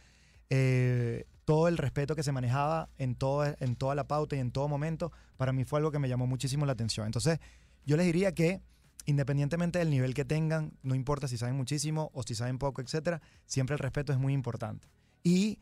eh, 0.49 1.25
todo 1.43 1.67
el 1.67 1.77
respeto 1.77 2.15
que 2.15 2.23
se 2.23 2.31
manejaba 2.31 2.89
en, 2.97 3.15
todo, 3.15 3.43
en 3.59 3.75
toda 3.75 3.93
la 3.93 4.07
pauta 4.07 4.37
y 4.37 4.39
en 4.39 4.51
todo 4.51 4.69
momento, 4.69 5.11
para 5.35 5.51
mí 5.51 5.65
fue 5.65 5.79
algo 5.79 5.91
que 5.91 5.99
me 5.99 6.07
llamó 6.07 6.27
muchísimo 6.27 6.65
la 6.65 6.71
atención. 6.71 7.05
Entonces, 7.05 7.39
yo 7.85 7.97
les 7.97 8.05
diría 8.05 8.33
que 8.33 8.61
independientemente 9.05 9.79
del 9.79 9.89
nivel 9.89 10.13
que 10.13 10.23
tengan, 10.23 10.77
no 10.81 10.95
importa 10.95 11.27
si 11.27 11.37
saben 11.37 11.55
muchísimo 11.55 12.09
o 12.13 12.23
si 12.23 12.35
saben 12.35 12.57
poco, 12.57 12.81
etcétera, 12.81 13.21
siempre 13.45 13.73
el 13.73 13.79
respeto 13.79 14.13
es 14.13 14.19
muy 14.19 14.31
importante. 14.33 14.87
Y 15.23 15.59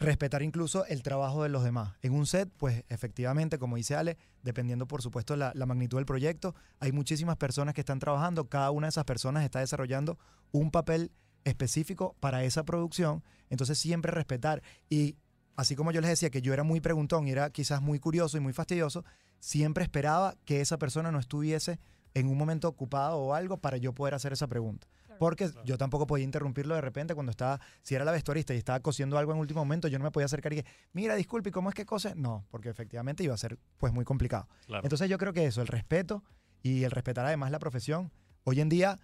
respetar 0.00 0.42
incluso 0.42 0.86
el 0.86 1.02
trabajo 1.02 1.42
de 1.42 1.50
los 1.50 1.62
demás. 1.62 1.92
En 2.00 2.14
un 2.14 2.26
set, 2.26 2.50
pues 2.56 2.84
efectivamente, 2.88 3.58
como 3.58 3.76
dice 3.76 3.94
Ale, 3.94 4.16
dependiendo 4.42 4.88
por 4.88 5.02
supuesto 5.02 5.36
la, 5.36 5.52
la 5.54 5.66
magnitud 5.66 5.98
del 5.98 6.06
proyecto, 6.06 6.54
hay 6.80 6.90
muchísimas 6.90 7.36
personas 7.36 7.74
que 7.74 7.82
están 7.82 7.98
trabajando, 7.98 8.48
cada 8.48 8.70
una 8.70 8.86
de 8.86 8.90
esas 8.90 9.04
personas 9.04 9.44
está 9.44 9.60
desarrollando 9.60 10.18
un 10.52 10.70
papel 10.70 11.12
específico 11.44 12.16
para 12.18 12.44
esa 12.44 12.64
producción, 12.64 13.22
entonces 13.50 13.78
siempre 13.78 14.10
respetar 14.10 14.62
y 14.88 15.16
así 15.56 15.76
como 15.76 15.92
yo 15.92 16.00
les 16.00 16.10
decía 16.10 16.30
que 16.30 16.40
yo 16.40 16.54
era 16.54 16.62
muy 16.62 16.80
preguntón 16.80 17.28
y 17.28 17.32
era 17.32 17.50
quizás 17.50 17.82
muy 17.82 17.98
curioso 17.98 18.38
y 18.38 18.40
muy 18.40 18.54
fastidioso, 18.54 19.04
siempre 19.38 19.84
esperaba 19.84 20.34
que 20.46 20.62
esa 20.62 20.78
persona 20.78 21.12
no 21.12 21.18
estuviese 21.18 21.78
en 22.14 22.28
un 22.28 22.38
momento 22.38 22.68
ocupado 22.68 23.18
o 23.18 23.34
algo 23.34 23.58
para 23.58 23.76
yo 23.76 23.92
poder 23.92 24.14
hacer 24.14 24.32
esa 24.32 24.46
pregunta. 24.46 24.88
Porque 25.20 25.50
yo 25.66 25.76
tampoco 25.76 26.06
podía 26.06 26.24
interrumpirlo 26.24 26.74
de 26.74 26.80
repente 26.80 27.14
cuando 27.14 27.28
estaba, 27.28 27.60
si 27.82 27.94
era 27.94 28.06
la 28.06 28.10
vestuarista 28.10 28.54
y 28.54 28.56
estaba 28.56 28.80
cosiendo 28.80 29.18
algo 29.18 29.32
en 29.32 29.38
último 29.38 29.60
momento, 29.60 29.86
yo 29.86 29.98
no 29.98 30.04
me 30.04 30.10
podía 30.10 30.24
acercar 30.24 30.54
y 30.54 30.62
que, 30.62 30.64
mira, 30.94 31.14
disculpe, 31.14 31.50
¿y 31.50 31.52
¿cómo 31.52 31.68
es 31.68 31.74
que 31.74 31.84
cose? 31.84 32.14
No, 32.14 32.46
porque 32.50 32.70
efectivamente 32.70 33.22
iba 33.22 33.34
a 33.34 33.36
ser 33.36 33.58
pues 33.76 33.92
muy 33.92 34.06
complicado. 34.06 34.48
Claro. 34.64 34.82
Entonces 34.82 35.10
yo 35.10 35.18
creo 35.18 35.34
que 35.34 35.44
eso, 35.44 35.60
el 35.60 35.66
respeto 35.66 36.24
y 36.62 36.84
el 36.84 36.90
respetar 36.90 37.26
además 37.26 37.50
la 37.50 37.58
profesión. 37.58 38.10
Hoy 38.44 38.62
en 38.62 38.70
día 38.70 38.98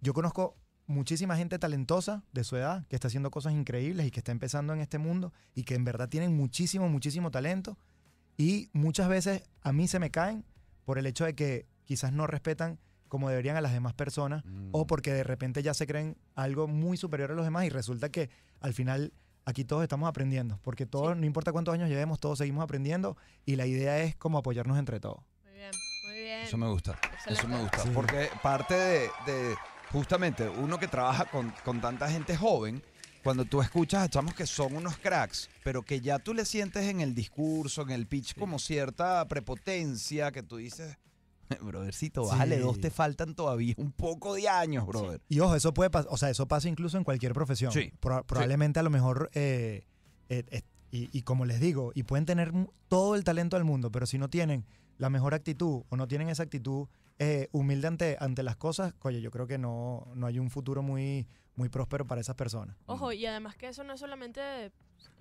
yo 0.00 0.14
conozco 0.14 0.56
muchísima 0.88 1.36
gente 1.36 1.60
talentosa 1.60 2.24
de 2.32 2.42
su 2.42 2.56
edad 2.56 2.84
que 2.88 2.96
está 2.96 3.06
haciendo 3.06 3.30
cosas 3.30 3.52
increíbles 3.52 4.04
y 4.04 4.10
que 4.10 4.18
está 4.18 4.32
empezando 4.32 4.72
en 4.72 4.80
este 4.80 4.98
mundo 4.98 5.32
y 5.54 5.62
que 5.62 5.76
en 5.76 5.84
verdad 5.84 6.08
tienen 6.08 6.36
muchísimo, 6.36 6.88
muchísimo 6.88 7.30
talento 7.30 7.78
y 8.36 8.68
muchas 8.72 9.08
veces 9.08 9.44
a 9.62 9.72
mí 9.72 9.86
se 9.86 10.00
me 10.00 10.10
caen 10.10 10.44
por 10.84 10.98
el 10.98 11.06
hecho 11.06 11.24
de 11.24 11.36
que 11.36 11.68
quizás 11.84 12.12
no 12.12 12.26
respetan 12.26 12.80
como 13.16 13.30
deberían 13.30 13.56
a 13.56 13.60
las 13.62 13.72
demás 13.72 13.94
personas 13.94 14.44
Mm. 14.44 14.68
o 14.72 14.86
porque 14.86 15.12
de 15.12 15.24
repente 15.24 15.62
ya 15.62 15.72
se 15.74 15.86
creen 15.86 16.16
algo 16.34 16.68
muy 16.68 16.96
superior 16.98 17.32
a 17.32 17.34
los 17.34 17.44
demás 17.44 17.64
y 17.64 17.70
resulta 17.70 18.10
que 18.10 18.28
al 18.60 18.74
final 18.74 19.12
aquí 19.46 19.64
todos 19.64 19.82
estamos 19.82 20.08
aprendiendo, 20.08 20.58
porque 20.62 20.84
todos, 20.86 21.14
Sí. 21.14 21.20
no 21.20 21.26
importa 21.26 21.52
cuántos 21.52 21.72
años 21.74 21.88
llevemos, 21.88 22.20
todos 22.20 22.38
seguimos 22.38 22.62
aprendiendo 22.62 23.16
y 23.46 23.56
la 23.56 23.64
idea 23.66 23.98
es 24.00 24.14
como 24.16 24.38
apoyarnos 24.38 24.78
entre 24.78 25.00
todos. 25.00 25.20
Muy 25.44 25.54
bien, 25.54 25.70
muy 26.06 26.14
bien. 26.18 26.40
Eso 26.40 26.56
me 26.58 26.68
gusta. 26.68 26.98
Eso 27.26 27.48
me 27.48 27.58
gusta. 27.60 27.78
Sí. 27.78 27.90
Porque 27.94 28.28
parte 28.42 28.74
de, 28.74 29.00
de 29.26 29.54
justamente 29.92 30.48
uno 30.48 30.78
que 30.78 30.88
trabaja 30.88 31.24
con, 31.26 31.52
con 31.64 31.80
tanta 31.80 32.10
gente 32.10 32.36
joven, 32.36 32.82
cuando 33.22 33.44
tú 33.44 33.60
escuchas 33.62 34.02
a 34.04 34.08
chamos 34.08 34.34
que 34.34 34.46
son 34.46 34.76
unos 34.76 34.96
cracks, 34.98 35.48
pero 35.64 35.82
que 35.82 36.00
ya 36.00 36.18
tú 36.20 36.32
le 36.34 36.44
sientes 36.44 36.84
en 36.84 37.00
el 37.00 37.14
discurso, 37.14 37.82
en 37.82 37.90
el 37.90 38.06
pitch, 38.06 38.36
como 38.38 38.58
cierta 38.60 39.26
prepotencia 39.26 40.30
que 40.32 40.42
tú 40.44 40.56
dices, 40.58 40.96
brothercito, 41.62 42.24
Sí. 42.24 42.30
bájale 42.30 42.58
dos, 42.58 42.78
te 42.80 42.90
faltan 42.90 43.34
todavía 43.34 43.74
un 43.76 43.92
poco 43.92 44.34
de 44.34 44.48
años, 44.48 44.86
brother. 44.86 45.20
Y 45.28 45.40
ojo, 45.40 45.54
eso 45.54 45.72
puede 45.74 45.90
pasar, 45.90 46.10
o 46.12 46.16
sea, 46.16 46.30
eso 46.30 46.46
pasa 46.46 46.68
incluso 46.68 46.96
en 46.98 47.04
cualquier 47.04 47.32
profesión. 47.32 47.72
Sí, 47.72 47.92
Pro- 48.00 48.24
probablemente 48.24 48.80
a 48.80 48.82
lo 48.82 48.90
mejor, 48.90 49.30
eh, 49.34 49.84
eh, 50.28 50.44
eh, 50.50 50.62
y, 50.90 51.08
y 51.16 51.22
como 51.22 51.44
les 51.44 51.60
digo, 51.60 51.92
y 51.94 52.02
pueden 52.04 52.26
tener 52.26 52.52
todo 52.88 53.14
el 53.16 53.24
talento 53.24 53.56
del 53.56 53.64
mundo, 53.64 53.90
pero 53.90 54.06
si 54.06 54.18
no 54.18 54.28
tienen 54.30 54.64
la 54.98 55.10
mejor 55.10 55.34
actitud 55.34 55.82
o 55.88 55.96
no 55.96 56.08
tienen 56.08 56.28
esa 56.28 56.44
actitud 56.44 56.88
eh, 57.18 57.48
humilde 57.52 57.86
ante, 57.88 58.16
ante 58.20 58.42
las 58.42 58.56
cosas, 58.56 58.94
oye, 59.02 59.20
yo 59.20 59.30
creo 59.30 59.46
que 59.46 59.58
no, 59.58 60.06
no 60.14 60.26
hay 60.26 60.38
un 60.38 60.50
futuro 60.50 60.82
muy, 60.82 61.26
muy 61.54 61.68
próspero 61.68 62.06
para 62.06 62.20
esas 62.20 62.34
personas. 62.36 62.76
Ojo, 62.86 63.12
y 63.12 63.26
además 63.26 63.56
que 63.56 63.68
eso 63.68 63.84
no 63.84 63.92
es 63.94 64.00
solamente. 64.00 64.72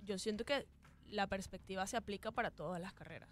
Yo 0.04 0.18
siento 0.18 0.46
que 0.46 0.66
la 1.08 1.28
perspectiva 1.28 1.86
se 1.88 1.98
aplica 1.98 2.32
para 2.32 2.52
todas 2.52 2.82
las 2.82 2.94
carreras. 2.94 3.30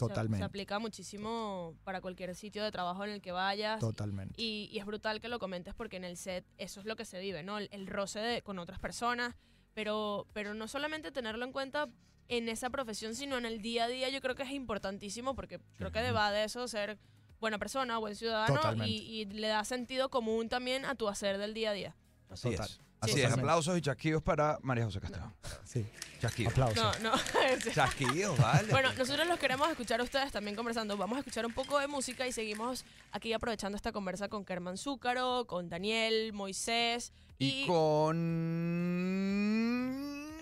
Se- 0.00 0.08
Totalmente. 0.08 0.38
Se, 0.38 0.44
aplica 0.44 0.78
muchísimo 0.78 1.74
para 1.84 2.00
cualquier 2.00 2.34
sitio 2.34 2.62
de 2.64 2.70
trabajo 2.70 3.04
en 3.04 3.10
el 3.10 3.20
que 3.20 3.32
vayas. 3.32 3.80
Totalmente. 3.80 4.34
Y, 4.40 4.68
y 4.72 4.78
es 4.78 4.86
brutal 4.86 5.20
que 5.20 5.28
lo 5.28 5.38
comentes 5.38 5.74
porque 5.74 5.96
en 5.96 6.04
el 6.04 6.16
set 6.16 6.44
eso 6.58 6.80
es 6.80 6.86
lo 6.86 6.96
que 6.96 7.04
se 7.04 7.18
vive, 7.20 7.42
¿no? 7.42 7.58
El, 7.58 7.68
el 7.72 7.86
roce 7.86 8.18
de- 8.20 8.42
con 8.42 8.58
otras 8.58 8.78
personas, 8.78 9.34
pero, 9.74 10.26
pero 10.32 10.54
no 10.54 10.68
solamente 10.68 11.12
tenerlo 11.12 11.44
en 11.44 11.52
cuenta 11.52 11.88
en 12.28 12.48
esa 12.48 12.70
profesión, 12.70 13.14
sino 13.14 13.38
en 13.38 13.44
el 13.46 13.60
día 13.60 13.84
a 13.84 13.88
día, 13.88 14.08
yo 14.08 14.20
creo 14.20 14.34
que 14.34 14.44
es 14.44 14.50
importantísimo 14.52 15.34
porque 15.34 15.60
creo 15.76 15.90
que 15.90 16.12
va 16.12 16.30
de 16.30 16.44
eso 16.44 16.66
ser 16.68 16.98
buena 17.40 17.58
persona, 17.58 17.98
buen 17.98 18.14
ciudadano 18.16 18.54
y, 18.86 18.90
y 18.98 19.24
le 19.24 19.48
da 19.48 19.64
sentido 19.64 20.10
común 20.10 20.48
también 20.48 20.84
a 20.84 20.94
tu 20.94 21.08
hacer 21.08 21.38
del 21.38 21.54
día 21.54 21.70
a 21.70 21.72
día. 21.72 21.96
Así 22.28 22.50
Total. 22.50 22.66
es. 22.66 22.80
Así 23.00 23.14
Sí, 23.14 23.22
es. 23.22 23.32
Aplausos 23.32 23.78
y 23.78 23.80
chasquidos 23.80 24.22
para 24.22 24.58
María 24.62 24.84
José 24.84 25.00
Castelo. 25.00 25.32
Sí. 25.64 25.86
Chasquidos. 26.20 26.52
Aplausos. 26.52 27.00
No, 27.00 27.10
no. 27.12 27.16
Chasquidos, 27.74 28.38
vale. 28.38 28.68
Bueno, 28.70 28.92
nosotros 28.92 29.26
los 29.26 29.38
queremos 29.38 29.70
escuchar 29.70 30.00
a 30.00 30.02
ustedes 30.04 30.30
también 30.32 30.54
conversando. 30.54 30.96
Vamos 30.98 31.16
a 31.16 31.20
escuchar 31.20 31.46
un 31.46 31.52
poco 31.54 31.78
de 31.78 31.86
música 31.86 32.26
y 32.26 32.32
seguimos 32.32 32.84
aquí 33.12 33.32
aprovechando 33.32 33.76
esta 33.76 33.90
conversa 33.92 34.28
con 34.28 34.44
Kerman 34.44 34.76
Zúcaro, 34.76 35.46
con 35.46 35.68
Daniel, 35.70 36.32
Moisés 36.34 37.12
y 37.38 37.62
y, 37.62 37.66
con... 37.66 38.16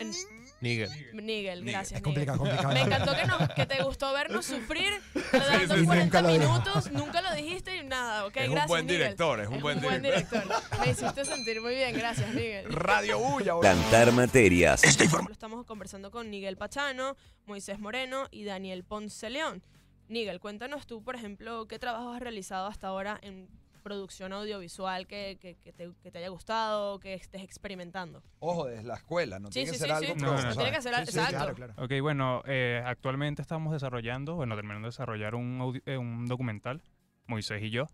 En- 0.00 0.12
Nigel. 0.61 0.91
Nigel. 1.15 1.65
Gracias, 1.65 1.99
Es 1.99 2.03
complicado, 2.03 2.43
Nigel. 2.45 2.57
complicado. 2.57 2.75
Me 2.75 2.81
encantó 2.95 3.17
que, 3.17 3.27
nos, 3.27 3.49
que 3.55 3.67
te 3.67 3.83
gustó 3.83 4.12
vernos 4.12 4.45
sufrir 4.47 4.91
tardando 5.31 5.75
sí, 5.75 5.81
sí. 5.81 5.87
40 5.87 6.05
Nunca 6.05 6.23
lo 6.23 6.29
minutos, 6.38 6.91
nunca 6.93 7.23
lo 7.23 7.35
dijiste 7.35 7.77
y 7.77 7.85
nada, 7.85 8.27
¿ok? 8.27 8.37
Es 8.37 8.49
un 8.49 8.55
gracias, 8.55 8.69
buen 8.69 8.87
Nigel. 8.87 8.99
director, 9.03 9.41
es 9.41 9.49
un 9.49 9.61
buen 9.61 9.81
director. 10.03 10.45
Me 10.85 10.91
hiciste 10.91 11.25
sentir 11.25 11.61
muy 11.61 11.75
bien, 11.75 11.95
gracias, 11.97 12.35
Miguel. 12.35 12.73
Radio 12.73 13.19
Bulla. 13.19 13.59
Plantar 13.61 14.12
materias. 14.12 14.83
Lo 15.27 15.33
estamos 15.33 15.65
conversando 15.65 16.11
con 16.11 16.29
Miguel 16.31 16.57
Pachano, 16.57 17.17
Moisés 17.47 17.79
Moreno 17.79 18.27
y 18.31 18.45
Daniel 18.45 18.85
Ponce 18.85 19.31
León. 19.31 19.62
Miguel, 20.09 20.41
cuéntanos 20.41 20.87
tú, 20.87 21.03
por 21.05 21.15
ejemplo, 21.17 21.69
qué 21.69 21.79
trabajos 21.79 22.17
has 22.17 22.23
realizado 22.23 22.67
hasta 22.67 22.88
ahora 22.88 23.19
en 23.23 23.47
producción 23.88 24.33
audiovisual 24.35 25.07
que, 25.07 25.38
que- 25.40 25.57
que 25.57 25.73
te, 25.73 25.90
que 26.02 26.11
te 26.11 26.18
haya 26.18 26.28
gustado, 26.28 27.00
que 27.00 27.14
estés 27.14 27.42
experimentando. 27.42 28.23
Ojo, 28.40 28.66
desde 28.66 28.85
la 28.85 28.97
escuela, 28.97 29.38
no 29.38 29.49
Sí, 29.49 29.61
tiene 29.64 29.68
sí, 29.68 29.73
que 29.73 29.78
ser 29.78 29.88
sí, 29.88 29.92
algo 29.95 30.14
sí. 30.18 30.25
No, 30.25 30.42
no, 30.42 30.54
tiene 30.54 30.71
que 30.73 30.83
ser, 30.83 30.95
sí, 30.95 31.00
exacto. 31.02 31.30
claro, 31.37 31.54
claro. 31.54 31.75
Ok, 31.78 31.92
bueno, 32.02 32.42
eh, 32.47 32.83
actualmente 32.85 33.40
estamos 33.40 33.73
desarrollando, 33.73 34.35
bueno, 34.35 34.54
terminando 34.57 34.87
de 34.87 34.90
desarrollar 34.90 35.35
un, 35.35 35.59
audi- 35.61 35.83
eh, 35.87 35.97
un 35.97 36.26
documental, 36.26 36.83
Moisés 37.26 37.62
y 37.62 37.71
yo. 37.71 37.87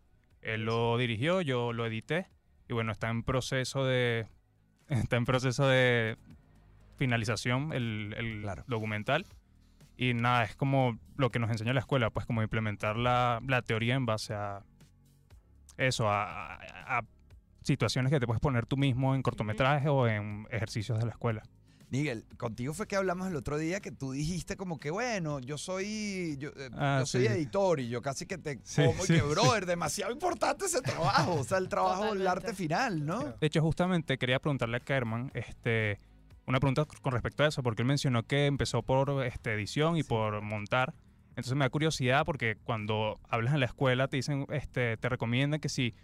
Él 0.42 0.64
lo 0.64 0.98
dirigió, 0.98 1.40
yo 1.40 1.72
lo 1.72 1.86
edité 1.86 2.26
y 2.68 2.72
bueno, 2.74 2.90
está 2.92 3.08
en 3.08 3.22
proceso 3.22 3.84
de, 3.84 4.26
está 4.88 5.16
en 5.16 5.24
proceso 5.26 5.66
de 5.68 6.16
finalización 6.96 7.72
el, 7.72 8.14
el 8.16 8.42
Claro. 8.42 8.64
documental. 8.66 9.26
Y 9.96 10.12
nada, 10.12 10.42
es 10.42 10.56
como 10.56 10.98
lo 11.16 11.30
que 11.30 11.38
nos 11.38 11.50
enseña 11.50 11.72
la 11.72 11.78
escuela, 11.80 12.10
pues 12.10 12.26
como 12.26 12.42
implementar 12.42 12.96
la, 12.96 13.40
la 13.46 13.62
teoría 13.62 13.94
en 13.94 14.06
base 14.06 14.34
a 14.34 14.64
eso, 15.76 16.08
a, 16.08 16.54
a- 16.54 16.98
a 16.98 17.02
situaciones 17.62 18.10
que 18.12 18.20
te 18.20 18.26
puedes 18.26 18.40
poner 18.40 18.66
tú 18.66 18.76
mismo 18.76 19.14
en 19.14 19.22
cortometraje 19.22 19.88
o 19.88 20.06
en 20.06 20.46
ejercicios 20.50 20.98
de 20.98 21.06
la 21.06 21.12
escuela. 21.12 21.42
Miguel, 21.90 22.24
contigo 22.38 22.74
fue 22.74 22.86
que 22.88 22.96
hablamos 22.96 23.28
el 23.28 23.36
otro 23.36 23.56
día 23.56 23.78
que 23.80 23.92
tú 23.92 24.12
dijiste 24.12 24.56
como 24.56 24.78
que, 24.80 24.90
bueno, 24.90 25.38
yo 25.38 25.56
soy 25.58 26.36
yo, 26.38 26.48
eh, 26.56 26.68
Ah, 26.76 26.96
yo 27.00 27.06
soy 27.06 27.22
sí. 27.22 27.26
editor 27.28 27.78
y 27.78 27.88
yo 27.88 28.02
casi 28.02 28.26
que 28.26 28.36
te 28.36 28.58
Sí, 28.64 28.82
como 28.84 29.04
y 29.04 29.06
sí. 29.06 29.14
que, 29.14 29.22
brother, 29.22 29.64
demasiado 29.64 30.10
importante 30.12 30.64
ese 30.66 30.80
trabajo, 30.82 31.34
o 31.34 31.44
sea, 31.44 31.58
el 31.58 31.68
trabajo 31.68 32.06
del 32.06 32.18
Totalmente. 32.18 32.46
arte 32.48 32.54
final, 32.54 33.06
¿no? 33.06 33.34
De 33.40 33.46
hecho, 33.46 33.62
justamente 33.62 34.18
quería 34.18 34.40
preguntarle 34.40 34.78
a 34.78 34.80
Kerman 34.80 35.30
este, 35.34 36.00
una 36.46 36.58
pregunta 36.58 36.84
con 37.00 37.12
respecto 37.12 37.44
a 37.44 37.46
eso, 37.48 37.62
porque 37.62 37.82
él 37.82 37.86
mencionó 37.88 38.24
que 38.24 38.46
empezó 38.46 38.82
por 38.82 39.24
este, 39.24 39.52
edición 39.54 39.96
y 39.96 40.02
por 40.02 40.42
montar. 40.42 40.94
Entonces 41.36 41.54
me 41.54 41.64
da 41.64 41.70
curiosidad 41.70 42.24
porque 42.24 42.56
cuando 42.64 43.18
hablas 43.28 43.54
en 43.54 43.60
la 43.60 43.66
escuela 43.66 44.08
te 44.08 44.16
dicen, 44.16 44.46
este, 44.50 44.96
te 44.96 45.08
recomiendan 45.08 45.60
que 45.60 45.68
si 45.68 45.94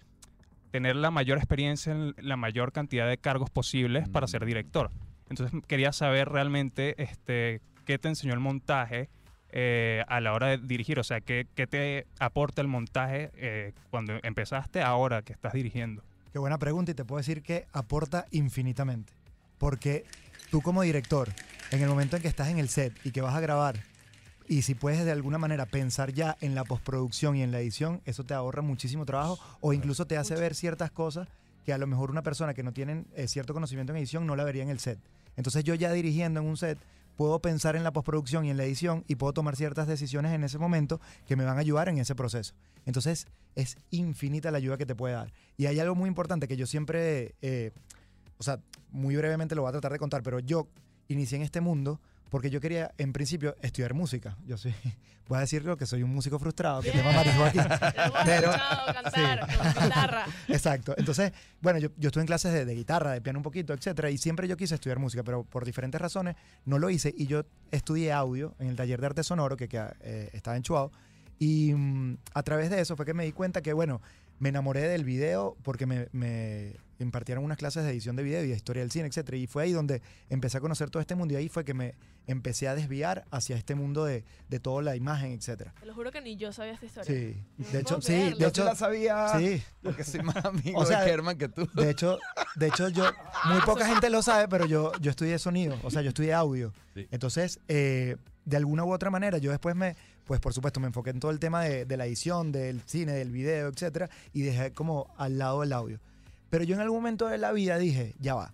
tener 0.71 0.97
la 0.97 1.11
mayor 1.11 1.39
experiencia 1.39 1.93
en 1.93 2.15
la 2.19 2.37
mayor 2.37 2.73
cantidad 2.73 3.09
de 3.09 3.19
cargos 3.19 3.51
posibles 3.51 4.09
para 4.09 4.27
ser 4.27 4.45
director. 4.45 4.91
Entonces 5.29 5.61
quería 5.67 5.93
saber 5.93 6.29
realmente 6.29 7.01
este, 7.03 7.61
qué 7.87 7.99
te 7.99 8.09
enseñó 8.09 8.35
el 8.35 8.41
montaje 8.41 9.09
eh, 9.53 10.05
a 10.07 10.21
la 10.21 10.33
hora 10.33 10.49
de 10.49 10.59
dirigir, 10.59 10.99
o 11.01 11.05
sea, 11.05 11.21
qué, 11.21 11.47
qué 11.55 11.67
te 11.67 12.07
aporta 12.19 12.63
el 12.63 12.69
montaje 12.69 13.31
eh, 13.35 13.73
cuando 13.91 14.15
empezaste 14.23 14.83
ahora 14.83 15.23
que 15.23 15.33
estás 15.33 15.53
dirigiendo. 15.53 16.03
Qué 16.33 16.39
buena 16.39 16.59
pregunta 16.59 16.93
y 16.93 16.95
te 16.95 17.05
puedo 17.05 17.19
decir 17.19 17.43
que 17.43 17.67
aporta 17.73 18.27
infinitamente. 18.31 19.13
Porque 19.59 20.05
tú 20.51 20.63
como 20.63 20.83
director, 20.83 21.29
en 21.73 21.83
el 21.83 21.89
momento 21.89 22.17
en 22.17 22.23
que 22.23 22.29
estás 22.29 22.49
en 22.49 22.59
el 22.59 22.69
set 22.69 22.95
y 23.05 23.11
que 23.11 23.21
vas 23.21 23.35
a 23.35 23.41
grabar, 23.41 23.81
y 24.51 24.63
si 24.63 24.75
puedes 24.75 25.05
de 25.05 25.13
alguna 25.13 25.39
manera 25.39 25.65
pensar 25.65 26.13
ya 26.13 26.37
en 26.41 26.57
la 26.57 26.65
postproducción 26.65 27.37
y 27.37 27.43
en 27.45 27.53
la 27.53 27.61
edición, 27.61 28.01
eso 28.05 28.25
te 28.25 28.35
ahorra 28.35 28.63
muchísimo 28.63 29.07
trabajo 29.07 29.39
o 29.61 29.73
incluso 29.73 30.09
te 30.09 30.17
hace 30.17 30.35
ver 30.35 30.57
ciertas 30.57 30.91
cosas 30.91 31.29
que 31.65 31.73
a 31.73 31.79
lo 31.79 31.87
mejor 31.87 32.11
una 32.11 32.25
persona 32.25 32.53
que 32.53 32.65
no 32.65 32.73
tiene 32.73 33.05
eh, 33.15 33.29
cierto 33.29 33.55
conocimiento 33.55 33.93
en 33.93 33.99
edición 33.99 34.27
no 34.27 34.35
la 34.35 34.43
vería 34.43 34.65
en 34.65 34.71
el 34.71 34.81
set. 34.81 34.99
Entonces 35.37 35.63
yo 35.63 35.77
ya 35.77 35.93
dirigiendo 35.93 36.41
en 36.41 36.47
un 36.47 36.57
set 36.57 36.81
puedo 37.17 37.39
pensar 37.39 37.77
en 37.77 37.85
la 37.85 37.93
postproducción 37.93 38.45
y 38.45 38.51
en 38.51 38.57
la 38.57 38.65
edición 38.65 39.05
y 39.07 39.15
puedo 39.15 39.33
tomar 39.33 39.55
ciertas 39.55 39.87
decisiones 39.87 40.33
en 40.33 40.43
ese 40.43 40.59
momento 40.59 41.01
que 41.29 41.37
me 41.37 41.45
van 41.45 41.57
a 41.57 41.61
ayudar 41.61 41.89
en 41.89 41.99
ese 41.99 42.17
proceso. 42.17 42.55
Entonces, 42.87 43.29
es 43.55 43.77
infinita 43.93 44.51
la 44.51 44.59
ayuda 44.59 44.77
que 44.77 44.87
te 44.87 44.97
puede 44.97 45.15
dar. 45.15 45.33
Y 45.59 45.67
hay 45.67 45.79
algo 45.79 45.95
muy 45.95 46.09
importante 46.09 46.49
que 46.49 46.57
yo 46.57 46.67
siempre, 46.67 47.37
eh, 47.41 47.71
o 48.39 48.43
sea, 48.43 48.59
muy 48.91 49.15
brevemente 49.15 49.55
lo 49.55 49.63
voy 49.63 49.69
a 49.69 49.73
tratar 49.73 49.93
de 49.93 50.01
contar, 50.01 50.25
pero 50.25 50.41
yo 50.41 50.67
inicié 51.07 51.37
en 51.37 51.43
este 51.43 51.61
mundo 51.61 52.01
porque 52.31 52.49
yo 52.49 52.61
quería, 52.61 52.93
en 52.97 53.13
principio, 53.13 53.57
estudiar 53.61 53.93
música. 53.93 54.37
Yo 54.47 54.57
soy, 54.57 54.73
voy 55.29 55.39
a 55.39 55.41
decirlo 55.41 55.77
que 55.77 55.85
soy 55.85 56.03
un 56.03 56.15
músico 56.15 56.39
frustrado, 56.39 56.81
que 56.81 56.93
tengo 56.93 57.13
marihuana 57.13 57.47
aquí. 57.49 57.59
Pero- 58.25 58.53
con 58.53 59.85
guitarra. 59.85 60.27
Exacto. 60.49 60.95
Entonces, 60.97 61.33
bueno, 61.61 61.79
yo, 61.81 61.89
yo 61.97 62.09
estuve 62.09 62.23
en 62.23 62.27
clases 62.29 62.53
de, 62.53 62.65
de 62.65 62.75
guitarra, 62.75 63.13
de 63.13 63.21
piano 63.21 63.39
un 63.39 63.43
poquito, 63.43 63.73
etcétera, 63.75 64.11
y 64.11 64.19
siempre 64.19 64.47
yo 64.49 64.57
quise 64.57 64.77
estudiar 64.77 64.99
música, 64.99 65.23
pero 65.25 65.45
por 65.45 65.65
diferentes 65.65 66.01
razones 66.01 66.37
no 66.65 66.79
lo 66.79 66.89
hice. 66.89 67.13
Y 67.17 67.27
yo 67.27 67.45
estudié 67.73 68.13
audio 68.13 68.55
en 68.61 68.69
el 68.69 68.77
taller 68.77 69.01
de 69.01 69.07
arte 69.07 69.25
sonoro 69.25 69.57
que, 69.57 69.69
eh, 70.01 70.31
estaba 70.33 70.57
en 70.57 70.63
Chuao. 70.63 70.93
Y 71.39 71.75
mm, 71.75 72.19
a 72.35 72.43
través 72.43 72.71
de 72.71 72.81
eso 72.81 72.97
fue 72.97 73.05
que 73.05 73.15
me 73.15 73.25
di 73.25 73.33
cuenta 73.33 73.61
que, 73.61 73.73
bueno, 73.73 74.01
me 74.39 74.51
enamoré 74.51 74.83
del 74.89 75.05
video 75.05 75.57
porque 75.63 75.87
me, 75.87 76.09
me 76.13 76.77
impartieron 77.05 77.45
unas 77.45 77.59
clases 77.59 77.85
de 77.85 77.91
edición 77.91 78.17
de 78.17 78.23
video 78.23 78.45
y 78.45 78.49
de 78.49 78.57
historia 78.57 78.83
del 78.83 78.91
cine, 78.91 79.09
etcétera. 79.09 79.37
Y 79.37 79.47
fue 79.47 79.65
ahí 79.65 79.73
donde 79.73 80.03
empecé 80.29 80.59
a 80.59 80.61
conocer 80.61 80.91
todo 80.91 81.01
este 81.01 81.15
mundo 81.15 81.35
y 81.35 81.37
ahí 81.37 81.49
fue 81.49 81.65
que 81.65 81.75
me 81.75 81.95
empecé 82.27 82.69
a 82.69 82.75
desviar 82.75 83.25
hacia 83.31 83.57
este 83.57 83.75
mundo 83.75 84.05
de, 84.05 84.25
de 84.49 84.61
toda 84.61 84.83
la 84.83 84.97
imagen, 84.97 85.33
etcétera. 85.33 85.75
Te 85.81 85.87
lo 85.87 85.95
juro 85.95 86.11
que 86.11 86.21
ni 86.21 86.37
yo 86.37 86.53
sabía 86.53 86.73
esta 86.73 86.87
historia. 86.87 87.13
Sí. 87.13 87.43
No 87.59 87.69
De 87.71 87.81
hecho, 87.81 88.01
sí, 88.01 88.13
de 88.13 88.37
Yo 88.39 88.49
hecho, 88.49 88.65
la 88.65 88.75
sabía 88.75 89.39
sí. 89.39 89.63
porque 89.83 90.05
soy 90.05 90.23
más 90.23 90.37
amigo 90.45 90.79
O 90.79 90.87
sea, 90.87 91.05
de 91.05 91.37
que 91.37 91.49
tú. 91.49 91.69
De 91.75 91.91
hecho, 91.91 92.19
de 92.57 92.69
hecho 92.69 92.89
yo, 92.89 93.05
muy 93.47 93.61
poca 93.63 93.87
gente 93.87 94.11
lo 94.11 94.23
sabe, 94.23 94.49
pero 94.49 94.67
yo, 94.67 94.93
yo 95.01 95.11
estudié 95.11 95.39
sonido, 95.39 95.79
o 95.83 95.91
sea, 95.91 96.03
yo 96.03 96.09
estudié 96.09 96.33
audio. 96.33 96.73
Sí. 96.95 97.07
Entonces, 97.11 97.61
eh, 97.69 98.17
de 98.45 98.57
alguna 98.57 98.85
u 98.85 98.93
otra 98.93 99.11
manera, 99.11 99.39
yo 99.39 99.51
después 99.51 99.75
me, 99.75 99.97
pues 100.25 100.41
por 100.41 100.55
supuesto, 100.55 100.81
me 100.81 100.87
enfoqué 100.87 101.11
en 101.11 101.21
todo 101.21 101.31
el 101.31 101.39
tema 101.39 101.63
de, 101.63 101.85
de 101.85 101.97
la 101.97 102.07
edición, 102.07 102.53
del 102.53 102.81
cine, 102.87 103.13
del 103.13 103.31
video, 103.31 103.69
etcétera, 103.69 104.09
y 104.33 104.43
dejé 104.43 104.73
como 104.73 105.13
al 105.17 105.39
lado 105.39 105.63
el 105.63 105.73
audio. 105.73 106.01
Pero 106.51 106.65
yo 106.65 106.75
en 106.75 106.81
algún 106.81 106.99
momento 106.99 107.29
de 107.29 107.39
la 107.39 107.53
vida 107.53 107.79
dije, 107.79 108.15
ya 108.19 108.35
va. 108.35 108.53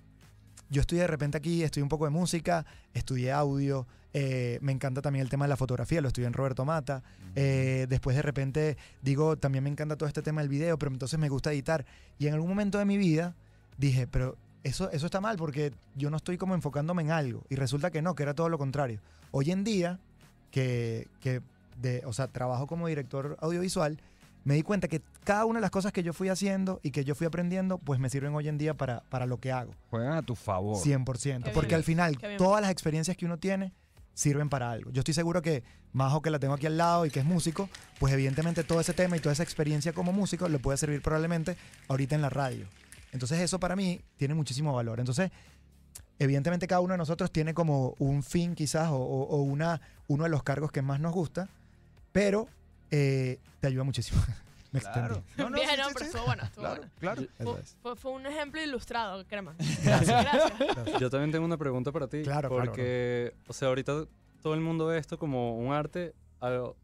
Yo 0.68 0.80
estudié 0.80 1.02
de 1.02 1.08
repente 1.08 1.38
aquí, 1.38 1.62
estudié 1.62 1.82
un 1.82 1.88
poco 1.88 2.04
de 2.04 2.10
música, 2.10 2.66
estudié 2.92 3.32
audio, 3.32 3.86
eh, 4.12 4.58
me 4.62 4.72
encanta 4.72 5.02
también 5.02 5.22
el 5.22 5.28
tema 5.28 5.44
de 5.44 5.50
la 5.50 5.56
fotografía, 5.56 6.00
lo 6.00 6.08
estudié 6.08 6.26
en 6.26 6.32
Roberto 6.32 6.64
Mata. 6.64 7.02
Eh, 7.34 7.86
después 7.88 8.16
de 8.16 8.22
repente 8.22 8.76
digo, 9.02 9.36
también 9.36 9.62
me 9.62 9.70
encanta 9.70 9.96
todo 9.96 10.08
este 10.08 10.22
tema 10.22 10.40
del 10.40 10.48
video, 10.48 10.78
pero 10.78 10.90
entonces 10.90 11.18
me 11.18 11.28
gusta 11.28 11.52
editar. 11.52 11.84
Y 12.18 12.26
en 12.26 12.34
algún 12.34 12.48
momento 12.48 12.78
de 12.78 12.84
mi 12.84 12.96
vida 12.96 13.34
dije, 13.78 14.06
pero 14.06 14.36
eso, 14.64 14.90
eso 14.90 15.06
está 15.06 15.20
mal 15.20 15.36
porque 15.36 15.72
yo 15.94 16.10
no 16.10 16.16
estoy 16.16 16.38
como 16.38 16.54
enfocándome 16.54 17.02
en 17.02 17.10
algo. 17.10 17.44
Y 17.48 17.56
resulta 17.56 17.90
que 17.90 18.02
no, 18.02 18.14
que 18.14 18.22
era 18.22 18.34
todo 18.34 18.48
lo 18.48 18.58
contrario. 18.58 19.00
Hoy 19.30 19.50
en 19.50 19.64
día, 19.64 20.00
que, 20.50 21.08
que 21.20 21.42
de, 21.80 22.02
o 22.06 22.12
sea, 22.12 22.26
trabajo 22.28 22.66
como 22.66 22.88
director 22.88 23.36
audiovisual, 23.40 23.98
me 24.46 24.54
di 24.54 24.62
cuenta 24.62 24.86
que 24.86 25.02
cada 25.24 25.44
una 25.44 25.58
de 25.58 25.62
las 25.62 25.70
cosas 25.72 25.92
que 25.92 26.02
yo 26.04 26.12
fui 26.12 26.28
haciendo 26.28 26.78
y 26.82 26.92
que 26.92 27.04
yo 27.04 27.14
fui 27.14 27.26
aprendiendo, 27.26 27.78
pues 27.78 27.98
me 28.00 28.08
sirven 28.08 28.32
hoy 28.34 28.46
en 28.48 28.58
día 28.58 28.74
para, 28.74 29.00
para 29.10 29.26
lo 29.26 29.38
que 29.40 29.50
hago. 29.50 29.74
Juegan 29.90 30.12
a 30.12 30.22
tu 30.22 30.36
favor. 30.36 30.76
100%. 30.76 31.42
Qué 31.42 31.50
Porque 31.50 31.68
bien. 31.68 31.76
al 31.78 31.82
final, 31.84 32.18
todas 32.38 32.60
las 32.62 32.70
experiencias 32.70 33.16
que 33.16 33.26
uno 33.26 33.38
tiene 33.38 33.72
sirven 34.14 34.48
para 34.48 34.70
algo. 34.70 34.90
Yo 34.92 35.00
estoy 35.00 35.14
seguro 35.14 35.42
que 35.42 35.64
Majo, 35.92 36.22
que 36.22 36.30
la 36.30 36.38
tengo 36.38 36.54
aquí 36.54 36.66
al 36.66 36.76
lado 36.78 37.06
y 37.06 37.10
que 37.10 37.20
es 37.20 37.26
músico, 37.26 37.68
pues 37.98 38.12
evidentemente 38.14 38.62
todo 38.64 38.80
ese 38.80 38.92
tema 38.94 39.16
y 39.16 39.20
toda 39.20 39.32
esa 39.32 39.42
experiencia 39.42 39.92
como 39.92 40.12
músico 40.12 40.48
le 40.48 40.58
puede 40.58 40.78
servir 40.78 41.02
probablemente 41.02 41.56
ahorita 41.88 42.14
en 42.14 42.22
la 42.22 42.30
radio. 42.30 42.66
Entonces 43.12 43.40
eso 43.40 43.58
para 43.58 43.74
mí 43.76 44.00
tiene 44.16 44.34
muchísimo 44.34 44.72
valor. 44.74 45.00
Entonces, 45.00 45.30
evidentemente 46.18 46.66
cada 46.66 46.80
uno 46.80 46.92
de 46.94 46.98
nosotros 46.98 47.30
tiene 47.30 47.52
como 47.54 47.94
un 47.98 48.22
fin 48.22 48.54
quizás 48.54 48.88
o, 48.90 48.96
o- 48.96 49.24
o 49.28 49.42
una, 49.42 49.80
uno 50.08 50.24
de 50.24 50.30
los 50.30 50.42
cargos 50.42 50.70
que 50.70 50.82
más 50.82 51.00
nos 51.00 51.12
gusta, 51.12 51.48
pero 52.12 52.46
eh, 52.90 53.38
te 53.60 53.66
ayuda 53.68 53.84
muchísimo. 53.84 54.20
Me 54.72 54.80
Claro. 54.80 55.16
extendí. 55.16 55.42
No, 55.42 55.50
no, 55.50 55.56
Bien, 55.56 55.68
sí, 55.70 55.76
no, 55.78 55.84
sí, 55.84 55.90
pero 55.94 56.04
sí. 56.04 56.10
estuvo 56.10 56.26
bueno, 56.26 56.42
estuvo 56.44 56.64
Claro, 56.64 56.76
bueno. 56.80 56.92
claro. 56.98 57.22
Fue, 57.38 57.62
fue- 57.82 57.96
fue 57.96 58.12
un 58.12 58.26
ejemplo 58.26 58.60
ilustrado, 58.62 59.24
crema. 59.26 59.54
Gracias. 59.84 60.24
Gracias. 60.58 61.00
Yo 61.00 61.08
también 61.08 61.30
tengo 61.32 61.44
una 61.46 61.56
pregunta 61.56 61.92
para 61.92 62.08
ti. 62.08 62.22
Claro, 62.22 62.48
claro, 62.50 62.64
Porque, 62.64 63.34
o 63.48 63.52
sea, 63.52 63.68
ahorita 63.68 64.04
todo 64.42 64.54
el 64.54 64.60
mundo 64.60 64.86
ve 64.86 64.98
esto 64.98 65.18
como 65.18 65.56
un 65.56 65.72
arte. 65.72 66.14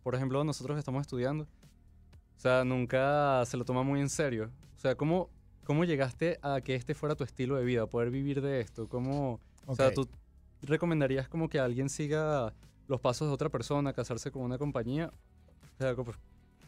Por 0.02 0.14
ejemplo, 0.14 0.42
nosotros 0.44 0.78
estamos 0.78 1.02
estudiando. 1.02 1.44
O 1.44 2.40
sea, 2.40 2.64
nunca 2.64 3.44
se 3.46 3.56
lo 3.56 3.64
toma 3.64 3.82
muy 3.82 4.00
en 4.00 4.08
serio. 4.08 4.50
O 4.76 4.80
sea, 4.80 4.94
¿cómo, 4.94 5.28
cómo 5.64 5.84
llegaste 5.84 6.38
a 6.42 6.60
que 6.60 6.74
este 6.74 6.94
fuera 6.94 7.14
tu 7.14 7.24
estilo 7.24 7.56
de 7.56 7.64
vida? 7.64 7.86
Poder 7.86 8.10
vivir 8.10 8.40
de 8.40 8.60
esto. 8.60 8.88
¿Cómo, 8.88 9.38
O 9.66 9.76
sea. 9.76 9.92
¿tú 9.92 10.08
recomendarías 10.62 11.28
como 11.28 11.48
que 11.48 11.58
alguien 11.60 11.88
siga 11.88 12.52
los 12.88 13.00
pasos 13.00 13.28
de 13.28 13.34
otra 13.34 13.48
persona, 13.48 13.92
casarse 13.92 14.30
con 14.30 14.42
una 14.42 14.56
compañía? 14.58 15.12
Sea, 15.82 15.94
¿cómo, 15.94 16.12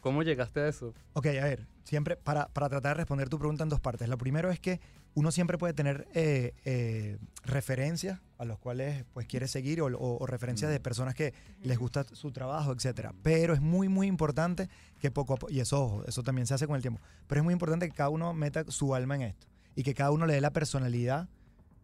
cómo 0.01 0.23
llegaste 0.23 0.59
a 0.61 0.67
eso? 0.67 0.93
Ok, 1.13 1.27
a 1.27 1.43
ver, 1.45 1.67
siempre 1.83 2.15
para, 2.15 2.47
para 2.49 2.69
tratar 2.69 2.95
de 2.95 3.01
responder 3.01 3.29
tu 3.29 3.39
pregunta 3.39 3.63
en 3.63 3.69
dos 3.69 3.79
partes. 3.79 4.07
Lo 4.09 4.17
primero 4.17 4.51
es 4.51 4.59
que 4.59 4.79
uno 5.13 5.31
siempre 5.31 5.57
puede 5.57 5.73
tener 5.73 6.07
eh, 6.13 6.53
eh, 6.65 7.17
referencias 7.43 8.19
a 8.37 8.43
los 8.43 8.59
cuales 8.59 9.05
pues 9.13 9.27
quiere 9.27 9.47
seguir 9.47 9.81
o, 9.81 9.85
o- 9.85 10.17
o 10.21 10.27
referencias 10.27 10.69
de 10.69 10.79
personas 10.81 11.15
que 11.15 11.33
les 11.63 11.77
gusta 11.77 12.03
su 12.11 12.31
trabajo, 12.33 12.73
etcétera. 12.73 13.13
Pero 13.23 13.53
es 13.53 13.61
muy, 13.61 13.87
muy 13.87 14.07
importante 14.07 14.67
que 14.99 15.09
poco 15.11 15.33
a 15.33 15.37
poco, 15.37 15.53
y 15.53 15.61
eso, 15.61 15.81
ojo, 15.81 16.03
eso 16.05 16.21
también 16.21 16.45
se 16.47 16.53
hace 16.53 16.67
con 16.67 16.75
el 16.75 16.81
tiempo, 16.81 16.99
pero 17.27 17.39
es 17.39 17.45
muy 17.45 17.53
importante 17.53 17.87
que 17.87 17.95
cada 17.95 18.09
uno 18.09 18.33
meta 18.33 18.65
su 18.67 18.93
alma 18.93 19.15
en 19.15 19.21
esto 19.21 19.47
y 19.75 19.83
que 19.83 19.93
cada 19.93 20.11
uno 20.11 20.25
le 20.25 20.33
dé 20.33 20.41
la 20.41 20.51
personalidad 20.51 21.29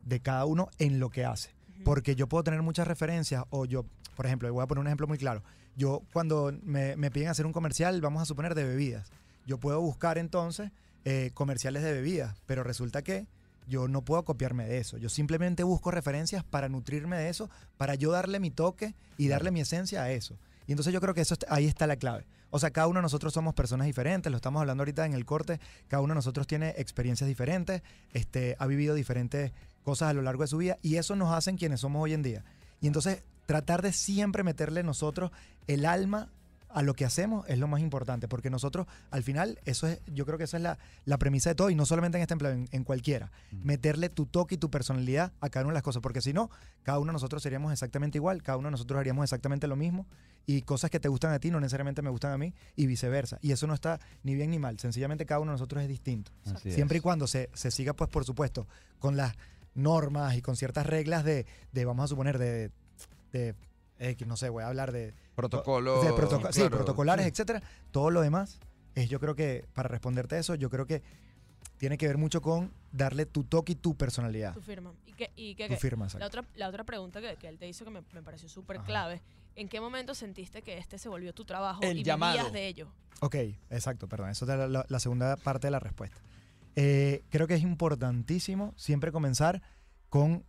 de 0.03 0.19
cada 0.19 0.45
uno 0.45 0.67
en 0.77 0.99
lo 0.99 1.09
que 1.09 1.23
hace. 1.23 1.51
Porque 1.85 2.15
yo 2.15 2.27
puedo 2.27 2.43
tener 2.43 2.61
muchas 2.61 2.85
referencias 2.87 3.43
o 3.49 3.65
yo, 3.65 3.85
por 4.15 4.25
ejemplo, 4.25 4.51
voy 4.53 4.61
a 4.63 4.67
poner 4.67 4.81
un 4.81 4.87
ejemplo 4.87 5.07
muy 5.07 5.17
claro. 5.17 5.41
Yo 5.75 6.01
cuando 6.13 6.53
me, 6.63 6.95
me 6.95 7.11
piden 7.11 7.29
hacer 7.29 7.45
un 7.45 7.53
comercial, 7.53 8.01
vamos 8.01 8.21
a 8.21 8.25
suponer 8.25 8.55
de 8.55 8.63
bebidas, 8.63 9.11
yo 9.45 9.57
puedo 9.57 9.81
buscar 9.81 10.17
entonces 10.17 10.71
eh, 11.03 11.31
comerciales 11.33 11.83
de 11.83 11.93
bebidas, 11.93 12.37
pero 12.45 12.63
resulta 12.63 13.01
que 13.01 13.25
yo 13.67 13.87
no 13.87 14.03
puedo 14.03 14.23
copiarme 14.23 14.65
de 14.65 14.77
eso. 14.77 14.97
Yo 14.97 15.09
simplemente 15.09 15.63
busco 15.63 15.91
referencias 15.91 16.43
para 16.43 16.69
nutrirme 16.69 17.17
de 17.17 17.29
eso, 17.29 17.49
para 17.77 17.95
yo 17.95 18.11
darle 18.11 18.39
mi 18.39 18.51
toque 18.51 18.93
y 19.17 19.27
darle 19.27 19.51
mi 19.51 19.61
esencia 19.61 20.03
a 20.03 20.11
eso. 20.11 20.37
Y 20.67 20.73
entonces 20.73 20.93
yo 20.93 21.01
creo 21.01 21.13
que 21.13 21.21
eso 21.21 21.35
ahí 21.49 21.65
está 21.65 21.87
la 21.87 21.95
clave. 21.95 22.25
O 22.51 22.59
sea, 22.59 22.71
cada 22.71 22.87
uno 22.87 22.99
de 22.99 23.03
nosotros 23.03 23.33
somos 23.33 23.53
personas 23.53 23.87
diferentes, 23.87 24.29
lo 24.29 24.35
estamos 24.35 24.59
hablando 24.59 24.81
ahorita 24.81 25.05
en 25.05 25.13
el 25.13 25.25
corte, 25.25 25.59
cada 25.87 26.03
uno 26.03 26.13
de 26.13 26.15
nosotros 26.15 26.47
tiene 26.47 26.75
experiencias 26.77 27.27
diferentes, 27.27 27.81
este, 28.13 28.57
ha 28.59 28.67
vivido 28.67 28.93
diferentes 28.93 29.53
cosas 29.83 30.09
a 30.09 30.13
lo 30.13 30.21
largo 30.21 30.43
de 30.43 30.47
su 30.47 30.57
vida 30.57 30.77
y 30.81 30.97
eso 30.97 31.15
nos 31.15 31.33
hacen 31.33 31.57
quienes 31.57 31.79
somos 31.79 32.03
hoy 32.03 32.13
en 32.13 32.21
día. 32.21 32.43
Y 32.81 32.87
entonces 32.87 33.23
tratar 33.51 33.81
de 33.81 33.91
siempre 33.91 34.43
meterle 34.43 34.81
nosotros 34.81 35.29
el 35.67 35.85
alma 35.85 36.29
a 36.69 36.83
lo 36.83 36.93
que 36.93 37.03
hacemos 37.03 37.45
es 37.49 37.59
lo 37.59 37.67
más 37.67 37.81
importante, 37.81 38.29
porque 38.29 38.49
nosotros 38.49 38.87
al 39.09 39.23
final, 39.23 39.59
eso 39.65 39.87
es, 39.87 39.99
yo 40.07 40.25
creo 40.25 40.37
que 40.37 40.45
esa 40.45 40.55
es 40.55 40.63
la, 40.63 40.77
la 41.03 41.17
premisa 41.17 41.49
de 41.49 41.55
todo, 41.55 41.69
y 41.69 41.75
no 41.75 41.85
solamente 41.85 42.17
en 42.17 42.21
este 42.21 42.33
empleo, 42.33 42.53
en, 42.53 42.69
en 42.71 42.85
cualquiera, 42.85 43.29
meterle 43.51 44.07
tu 44.07 44.25
toque 44.25 44.55
y 44.55 44.57
tu 44.57 44.71
personalidad 44.71 45.33
a 45.41 45.49
cada 45.49 45.65
una 45.65 45.73
de 45.73 45.79
las 45.79 45.83
cosas, 45.83 46.01
porque 46.01 46.21
si 46.21 46.31
no, 46.31 46.49
cada 46.83 46.99
uno 46.99 47.07
de 47.07 47.11
nosotros 47.11 47.43
seríamos 47.43 47.73
exactamente 47.73 48.17
igual, 48.17 48.41
cada 48.41 48.57
uno 48.57 48.69
de 48.69 48.71
nosotros 48.71 49.01
haríamos 49.01 49.23
exactamente 49.23 49.67
lo 49.67 49.75
mismo, 49.75 50.07
y 50.45 50.61
cosas 50.61 50.89
que 50.89 51.01
te 51.01 51.09
gustan 51.09 51.33
a 51.33 51.39
ti 51.39 51.51
no 51.51 51.59
necesariamente 51.59 52.01
me 52.01 52.09
gustan 52.09 52.31
a 52.31 52.37
mí, 52.37 52.53
y 52.77 52.85
viceversa. 52.85 53.37
Y 53.41 53.51
eso 53.51 53.67
no 53.67 53.73
está 53.73 53.99
ni 54.23 54.33
bien 54.33 54.49
ni 54.51 54.59
mal, 54.59 54.79
sencillamente 54.79 55.25
cada 55.25 55.41
uno 55.41 55.51
de 55.51 55.55
nosotros 55.55 55.83
es 55.83 55.89
distinto. 55.89 56.31
Así 56.45 56.71
Siempre 56.71 56.99
y 56.99 57.01
cuando 57.01 57.27
se, 57.27 57.49
se 57.53 57.69
siga, 57.69 57.91
pues 57.91 58.09
por 58.09 58.23
supuesto, 58.23 58.65
con 58.97 59.17
las 59.17 59.35
normas 59.73 60.37
y 60.37 60.41
con 60.41 60.55
ciertas 60.55 60.85
reglas 60.85 61.25
de, 61.25 61.45
de 61.73 61.83
vamos 61.85 62.05
a 62.05 62.07
suponer, 62.07 62.37
de, 62.37 62.71
de 63.31 63.55
X, 63.99 64.27
no 64.27 64.35
sé, 64.37 64.49
voy 64.49 64.63
a 64.63 64.67
hablar 64.67 64.91
de, 64.91 65.13
Protocolo. 65.35 66.01
de 66.03 66.11
protoco- 66.11 66.51
sí, 66.51 66.61
claro. 66.61 66.77
protocolares, 66.77 67.25
Sí. 67.25 67.29
etcétera. 67.31 67.61
Todo 67.91 68.09
lo 68.09 68.21
demás 68.21 68.59
es, 68.95 69.09
yo 69.09 69.19
creo 69.19 69.35
que, 69.35 69.65
para 69.73 69.87
responderte 69.89 70.35
a 70.35 70.39
eso, 70.39 70.55
yo 70.55 70.69
creo 70.69 70.85
que 70.85 71.01
tiene 71.77 71.97
que 71.97 72.07
ver 72.07 72.17
mucho 72.17 72.41
con 72.41 72.71
darle 72.91 73.25
tu 73.25 73.43
toque 73.43 73.73
y 73.73 73.75
tu 73.75 73.95
personalidad. 73.95 74.53
Tu 74.53 74.61
firma. 74.61 74.93
¿Y 75.05 75.13
qué, 75.13 75.31
y 75.35 75.55
qué- 75.55 75.67
Tu 75.67 75.75
firma, 75.75 76.05
La 76.05 76.07
exacto. 76.07 76.25
otra, 76.27 76.45
la 76.55 76.67
otra 76.69 76.83
pregunta 76.83 77.21
que, 77.21 77.35
que 77.37 77.47
él 77.47 77.57
te 77.57 77.67
hizo 77.67 77.85
que 77.85 77.91
me, 77.91 78.01
me 78.13 78.21
pareció 78.23 78.49
súper 78.49 78.79
clave. 78.81 79.21
¿En 79.55 79.67
qué 79.67 79.79
momento 79.81 80.15
sentiste 80.15 80.61
que 80.61 80.77
este 80.77 80.97
se 80.97 81.09
volvió 81.09 81.33
tu 81.33 81.43
trabajo 81.45 81.81
El 81.83 81.97
y 81.99 82.03
llamado. 82.03 82.33
vivías 82.37 82.53
de 82.53 82.67
ello? 82.67 82.87
Ok, 83.19 83.35
exacto, 83.69 84.07
perdón. 84.07 84.29
Eso 84.29 84.45
es 84.45 84.49
la, 84.49 84.67
la- 84.67 84.85
la 84.87 84.99
segunda 84.99 85.35
parte 85.37 85.67
de 85.67 85.71
la 85.71 85.79
respuesta. 85.79 86.17
Eh, 86.75 87.23
creo 87.29 87.47
que 87.47 87.55
es 87.55 87.61
importantísimo 87.61 88.73
siempre 88.77 89.11
comenzar 89.11 89.61
con 90.09 90.43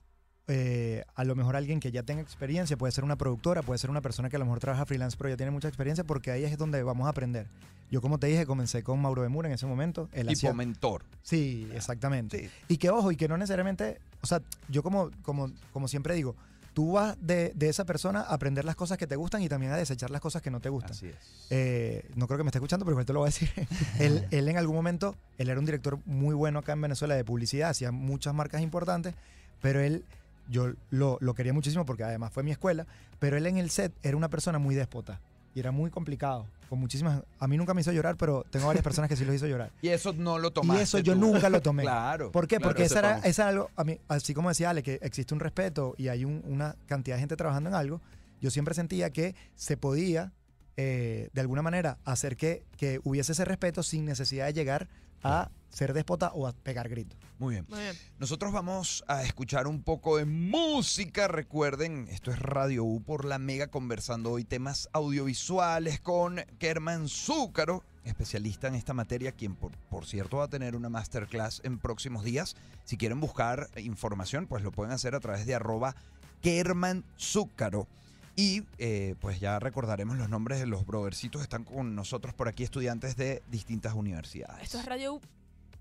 eh, 0.48 1.04
a 1.14 1.24
lo 1.24 1.34
mejor 1.36 1.56
alguien 1.56 1.80
que 1.80 1.92
ya 1.92 2.02
tenga 2.02 2.20
experiencia, 2.20 2.76
puede 2.76 2.92
ser 2.92 3.04
una 3.04 3.16
productora, 3.16 3.62
puede 3.62 3.78
ser 3.78 3.90
una 3.90 4.00
persona 4.00 4.28
que 4.28 4.36
a 4.36 4.38
lo 4.38 4.44
mejor 4.44 4.60
trabaja 4.60 4.84
freelance, 4.86 5.16
pero 5.16 5.30
ya 5.30 5.36
tiene 5.36 5.52
mucha 5.52 5.68
experiencia, 5.68 6.04
porque 6.04 6.30
ahí 6.30 6.44
es 6.44 6.58
donde 6.58 6.82
vamos 6.82 7.06
a 7.06 7.10
aprender. 7.10 7.46
Yo, 7.90 8.00
como 8.00 8.18
te 8.18 8.26
dije, 8.26 8.46
comencé 8.46 8.82
con 8.82 9.00
Mauro 9.00 9.22
de 9.22 9.28
Mura 9.28 9.48
en 9.48 9.54
ese 9.54 9.66
momento. 9.66 10.08
Él 10.12 10.26
Tipo 10.28 10.54
mentor. 10.54 11.04
Sí, 11.22 11.68
exactamente. 11.74 12.48
Sí. 12.48 12.50
Y 12.68 12.76
que 12.78 12.88
ojo, 12.88 13.12
y 13.12 13.16
que 13.16 13.28
no 13.28 13.36
necesariamente, 13.36 14.00
o 14.22 14.26
sea, 14.26 14.40
yo 14.68 14.82
como, 14.82 15.10
como, 15.22 15.52
como 15.72 15.88
siempre 15.88 16.14
digo, 16.14 16.34
tú 16.74 16.92
vas 16.92 17.16
de, 17.20 17.52
de 17.54 17.68
esa 17.68 17.84
persona 17.84 18.20
a 18.20 18.34
aprender 18.34 18.64
las 18.64 18.76
cosas 18.76 18.96
que 18.96 19.06
te 19.06 19.16
gustan 19.16 19.42
y 19.42 19.48
también 19.48 19.72
a 19.72 19.76
desechar 19.76 20.10
las 20.10 20.20
cosas 20.20 20.42
que 20.42 20.50
no 20.50 20.60
te 20.60 20.70
gustan. 20.70 20.92
Así 20.92 21.06
es. 21.06 21.16
Eh, 21.50 22.10
no 22.14 22.26
creo 22.26 22.38
que 22.38 22.44
me 22.44 22.48
esté 22.48 22.58
escuchando, 22.58 22.84
pero 22.84 22.94
igual 22.94 23.06
te 23.06 23.12
lo 23.12 23.20
voy 23.20 23.28
a 23.28 23.30
decir. 23.30 23.50
él, 23.98 24.26
él 24.30 24.48
en 24.48 24.56
algún 24.56 24.74
momento, 24.74 25.14
él 25.38 25.50
era 25.50 25.60
un 25.60 25.66
director 25.66 25.98
muy 26.06 26.34
bueno 26.34 26.60
acá 26.60 26.72
en 26.72 26.80
Venezuela 26.80 27.14
de 27.14 27.24
publicidad, 27.24 27.70
hacía 27.70 27.92
muchas 27.92 28.34
marcas 28.34 28.62
importantes, 28.62 29.14
pero 29.60 29.80
él 29.80 30.04
yo 30.48 30.72
lo, 30.90 31.18
lo 31.20 31.34
quería 31.34 31.52
muchísimo 31.52 31.84
porque 31.86 32.04
además 32.04 32.32
fue 32.32 32.42
mi 32.42 32.50
escuela, 32.50 32.86
pero 33.18 33.36
él 33.36 33.46
en 33.46 33.56
el 33.58 33.70
set 33.70 33.92
era 34.02 34.16
una 34.16 34.28
persona 34.28 34.58
muy 34.58 34.74
déspota 34.74 35.20
y 35.54 35.60
era 35.60 35.70
muy 35.70 35.90
complicado. 35.90 36.46
Con 36.68 36.78
muchísimas. 36.80 37.22
A 37.38 37.46
mí 37.46 37.58
nunca 37.58 37.74
me 37.74 37.82
hizo 37.82 37.92
llorar, 37.92 38.16
pero 38.16 38.44
tengo 38.50 38.66
varias 38.66 38.82
personas 38.82 39.08
que 39.10 39.16
sí 39.16 39.26
lo 39.26 39.34
hizo 39.34 39.46
llorar. 39.46 39.70
Y 39.82 39.88
eso 39.88 40.14
no 40.14 40.38
lo 40.38 40.50
tomaste. 40.52 40.80
Y 40.80 40.82
eso 40.84 40.98
yo 41.00 41.14
nunca 41.14 41.50
lo 41.50 41.60
tomé. 41.60 41.82
Claro. 41.82 42.32
¿Por 42.32 42.48
qué? 42.48 42.56
claro. 42.56 42.70
Porque 42.70 42.84
eso 42.84 42.94
esa 42.98 42.98
era, 43.00 43.18
esa 43.18 43.42
era 43.42 43.48
algo, 43.50 43.70
a 43.76 43.84
mí, 43.84 43.98
así 44.08 44.32
como 44.32 44.48
decía 44.48 44.70
Ale, 44.70 44.82
que 44.82 44.98
existe 45.02 45.34
un 45.34 45.40
respeto 45.40 45.94
y 45.98 46.08
hay 46.08 46.24
un- 46.24 46.42
una 46.46 46.76
cantidad 46.86 47.16
de 47.16 47.20
gente 47.20 47.36
trabajando 47.36 47.68
en 47.68 47.74
algo, 47.74 48.00
yo 48.40 48.50
siempre 48.50 48.74
sentía 48.74 49.10
que 49.10 49.34
se 49.54 49.76
podía, 49.76 50.32
eh, 50.78 51.28
de 51.34 51.40
alguna 51.42 51.60
manera, 51.60 51.98
hacer 52.06 52.38
que, 52.38 52.64
que 52.78 53.00
hubiese 53.04 53.32
ese 53.32 53.44
respeto 53.44 53.82
sin 53.82 54.06
necesidad 54.06 54.46
de 54.46 54.54
llegar 54.54 54.88
a 55.22 55.50
ser 55.72 55.92
déspota 55.94 56.32
o 56.34 56.46
a 56.46 56.52
pegar 56.52 56.88
gritos. 56.88 57.18
Muy 57.38 57.54
bien. 57.54 57.66
Muy 57.68 57.80
bien. 57.80 57.96
Nosotros 58.18 58.52
vamos 58.52 59.02
a 59.08 59.22
escuchar 59.24 59.66
un 59.66 59.82
poco 59.82 60.18
de 60.18 60.26
música. 60.26 61.28
Recuerden, 61.28 62.06
esto 62.08 62.30
es 62.30 62.38
Radio 62.38 62.84
U 62.84 63.02
por 63.02 63.24
la 63.24 63.38
Mega 63.38 63.66
conversando 63.66 64.30
hoy 64.30 64.44
temas 64.44 64.88
audiovisuales 64.92 65.98
con 66.00 66.40
Kerman 66.58 67.08
Zúcaro, 67.08 67.82
especialista 68.04 68.68
en 68.68 68.74
esta 68.74 68.94
materia, 68.94 69.32
quien 69.32 69.54
por, 69.54 69.72
por 69.88 70.06
cierto 70.06 70.38
va 70.38 70.44
a 70.44 70.48
tener 70.48 70.76
una 70.76 70.88
masterclass 70.88 71.62
en 71.64 71.78
próximos 71.78 72.22
días. 72.22 72.54
Si 72.84 72.96
quieren 72.96 73.20
buscar 73.20 73.68
información, 73.76 74.46
pues 74.46 74.62
lo 74.62 74.70
pueden 74.70 74.92
hacer 74.92 75.14
a 75.14 75.20
través 75.20 75.46
de 75.46 75.54
arroba 75.54 75.96
Kerman 76.42 77.04
Zúcaro. 77.18 77.88
Y 78.34 78.62
eh, 78.78 79.14
pues 79.20 79.40
ya 79.40 79.58
recordaremos 79.58 80.16
los 80.16 80.28
nombres 80.28 80.58
de 80.58 80.66
los 80.66 80.86
brothercitos 80.86 81.40
que 81.40 81.44
están 81.44 81.64
con 81.64 81.94
nosotros 81.94 82.32
por 82.32 82.48
aquí, 82.48 82.62
estudiantes 82.62 83.16
de 83.16 83.42
distintas 83.50 83.94
universidades. 83.94 84.62
Esto 84.62 84.78
es 84.78 84.86
Radio 84.86 85.14
U 85.14 85.20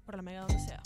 por 0.06 0.16
la 0.16 0.22
mega 0.22 0.42
donde 0.42 0.60
sea. 0.60 0.82